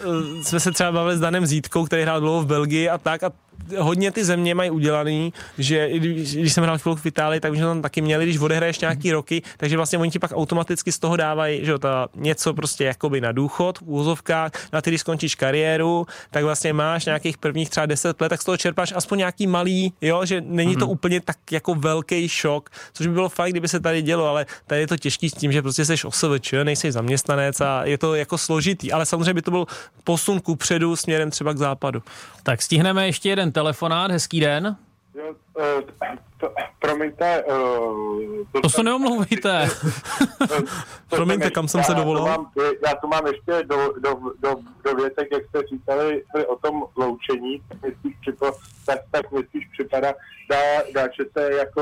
[0.00, 3.22] eh, jsme se třeba bavili s Danem Zítkou, který hrál dlouho v Belgii a tak
[3.22, 3.30] a
[3.78, 7.58] hodně ty země mají udělaný, že když, když jsem hrál chvilku v Itálii, tak už
[7.58, 11.16] tam taky měli, když odehraješ nějaký roky, takže vlastně oni ti pak automaticky z toho
[11.16, 15.34] dávají, že jo, ta něco prostě jakoby na důchod v úzovkách, na ty, když skončíš
[15.34, 19.46] kariéru, tak vlastně máš nějakých prvních třeba 10 let, tak z toho čerpáš aspoň nějaký
[19.46, 20.92] malý, jo, že není to Mhm.
[20.92, 24.80] úplně tak jako velký šok, což by bylo fajn, kdyby se tady dělo, ale tady
[24.80, 28.38] je to těžký s tím, že prostě jsi OSVČ, nejsi zaměstnanec a je to jako
[28.38, 29.66] složitý, ale samozřejmě by to byl
[30.04, 32.02] posun ku předu směrem třeba k západu.
[32.42, 34.76] Tak stihneme ještě jeden telefonát, hezký den.
[35.14, 39.68] Jo, eh, to, promiňte, uh, To se neomlouvejte.
[41.10, 42.26] Promiňte, kam jsem se dovolal?
[42.26, 42.52] Já tu mám,
[42.86, 44.10] já tu mám ještě do, do,
[44.42, 48.52] do, do větek, jak jste říkali o tom loučení, tak mi spíš, připo,
[48.86, 50.12] tak, tak mi spíš připadá,
[50.50, 51.80] dá, dá že se jako,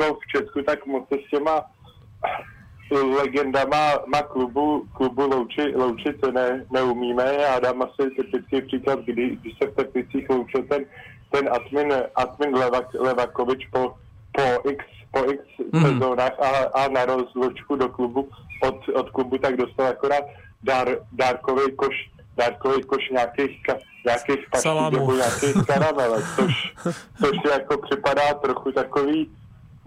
[0.00, 1.64] jako v Česku tak moc se s těma
[2.90, 7.34] legendama má klubu, klubu louči, loučit ne, neumíme.
[7.34, 10.84] Já dám asi typický příklad, kdy, když se v Teplicích loučil ten,
[11.30, 13.94] ten admin, admin Levak, Levakovič po,
[14.32, 15.82] po x, po x mm.
[15.82, 16.48] sezónách a,
[16.82, 18.28] a na rozlučku do klubu
[18.62, 20.24] od, od klubu tak dostal akorát
[20.62, 23.60] dár, dárkový koš, dárkový koš nějakých,
[24.06, 26.74] nějakých paští nebo nějakých karamelek, což,
[27.20, 29.30] což jako připadá trochu takový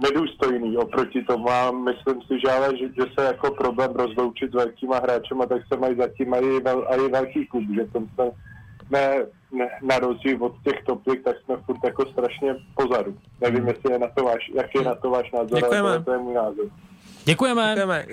[0.02, 4.56] nedůstojný oproti tomu a myslím si, že ale, že, že se jako problém rozloučit s
[4.56, 8.32] velkýma hráčema, tak se mají zatím mají vel, a i velký klub, že tom jsme
[8.90, 13.18] ne, ne, na rozdíl od těch toplik, tak jsme furt jako strašně pozadu.
[13.42, 15.90] Nevím, jestli je na to váš, jaký je na to váš názor, Děkujeme.
[15.90, 16.66] ale to je můj názor.
[17.26, 17.76] Děkujeme.
[17.76, 18.06] Děkujeme.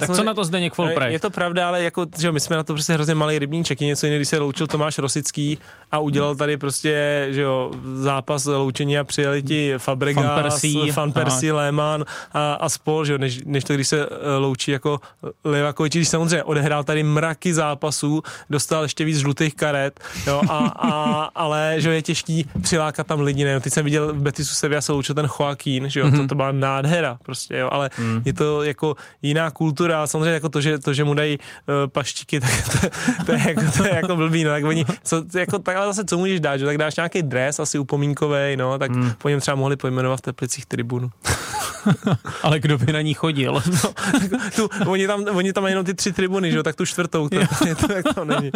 [0.00, 1.12] Tak co na to Zdeněk Folprej?
[1.12, 3.80] Je to pravda, ale jako, že my jsme na to prostě hrozně malý rybníček.
[3.80, 5.58] Je něco jiného, když se loučil Tomáš Rosický
[5.92, 10.92] a udělal tady prostě, že jo, zápas loučení a přijeli ti Fabregas, Van Persie.
[10.92, 14.70] Van Persie, Lehmann a, a spol, že jo, než, než to, když se eh, loučí
[14.70, 15.00] jako
[15.44, 21.22] Levakovič, když samozřejmě odehrál tady mraky zápasů, dostal ještě víc žlutých karet, jo, a, a,
[21.34, 23.60] ale, že jo, je těžký přilákat tam lidi, ne?
[23.60, 26.52] Teď jsem viděl v Betisu Sevilla se loučil ten Joaquín, že jo, to, to byla
[26.52, 27.90] nádhera prostě, jo, ale
[28.24, 31.74] je to jako jiná kultura, a samozřejmě jako to, že, to, že mu dají uh,
[31.86, 32.88] paštiky, tak to,
[33.26, 36.04] to, je jako, to je jako blbý, no, tak oni, co, jako, tak ale zase
[36.04, 39.54] co můžeš dát, že tak dáš nějaký dres, asi upomínkový, no, tak po něm třeba
[39.54, 41.10] mohli pojmenovat v Teplicích tribunu.
[42.42, 43.62] Ale kdo by na ní chodil?
[44.56, 47.36] tu, oni, tam, oni tam mají jenom ty tři tribuny, že tak tu čtvrtou, to,
[47.86, 48.50] to, jak to není.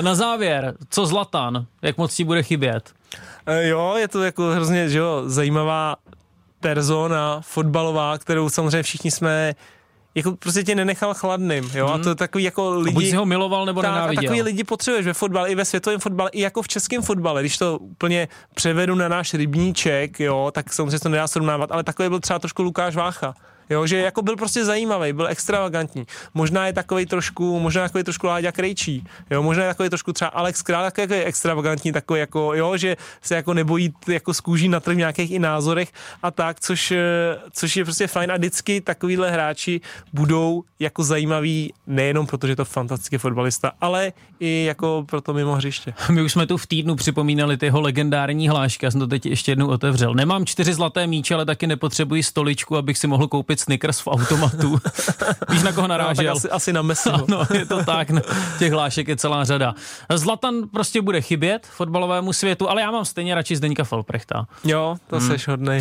[0.00, 1.66] Na závěr, co Zlatan?
[1.82, 2.90] Jak moc ti bude chybět?
[3.46, 5.96] E, Jo, je to jako hrozně, že jo, zajímavá
[6.74, 9.54] persona fotbalová, kterou samozřejmě všichni jsme
[10.14, 12.94] jako prostě tě nenechal chladným, jo, a to je takový jako lidi...
[12.94, 14.22] Buď jsi ho miloval nebo tak, a nenáviděl.
[14.22, 17.58] takový lidi potřebuješ ve fotbale, i ve světovém fotbale, i jako v českém fotbale, když
[17.58, 22.20] to úplně převedu na náš rybníček, jo, tak samozřejmě to nedá srovnávat, ale takový byl
[22.20, 23.34] třeba trošku Lukáš Vácha.
[23.70, 26.06] Jo, že jako byl prostě zajímavý, byl extravagantní.
[26.34, 30.28] Možná je takový trošku, možná takový trošku Láďa Krejčí, jo, možná je takový trošku třeba
[30.28, 34.40] Alex Král, takový jako je extravagantní, takový jako, jo, že se jako nebojí jako z
[34.40, 35.92] kůží na trh nějakých i názorech
[36.22, 36.96] a tak, což, eh,
[37.52, 39.80] což je prostě fajn a vždycky takovýhle hráči
[40.12, 45.34] budou jako zajímaví nejenom proto, že je to fantastický fotbalista, ale i jako pro to
[45.34, 45.94] mimo hřiště.
[46.10, 49.52] My už jsme tu v týdnu připomínali tyho legendární hlášky, já jsem to teď ještě
[49.52, 50.14] jednou otevřel.
[50.14, 54.78] Nemám čtyři zlaté míče, ale taky nepotřebuji stoličku, abych si mohl koupit Snickers v automatu.
[55.48, 56.32] Víš, na koho No, narážel?
[56.32, 57.10] asi, asi na Messi.
[57.28, 58.20] No, je to tak, no.
[58.58, 59.74] těch hlášek je celá řada.
[60.14, 64.46] Zlatan prostě bude chybět fotbalovému světu, ale já mám stejně radši Zdeňka Folprechta.
[64.64, 65.28] Jo, to hmm.
[65.28, 65.80] seš hodnej.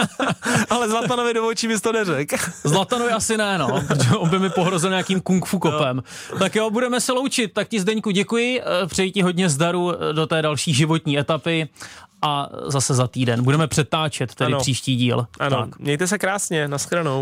[0.70, 2.36] ale Zlatanovi do očí bys to neřekl.
[2.64, 6.02] Zlatanovi asi ne, no, protože on by mi pohrozil nějakým kung fu kopem.
[6.38, 10.12] Tak jo, budeme se loučit, tak ti Zdeňku děkuji, eh, přeji ti hodně zdaru eh,
[10.12, 11.68] do té další životní etapy
[12.22, 14.60] a zase za týden budeme přetáčet tedy Ano.
[14.60, 15.26] příští díl.
[15.40, 15.78] Ano, Tak.
[15.78, 17.18] mějte se krásně, nashledanou.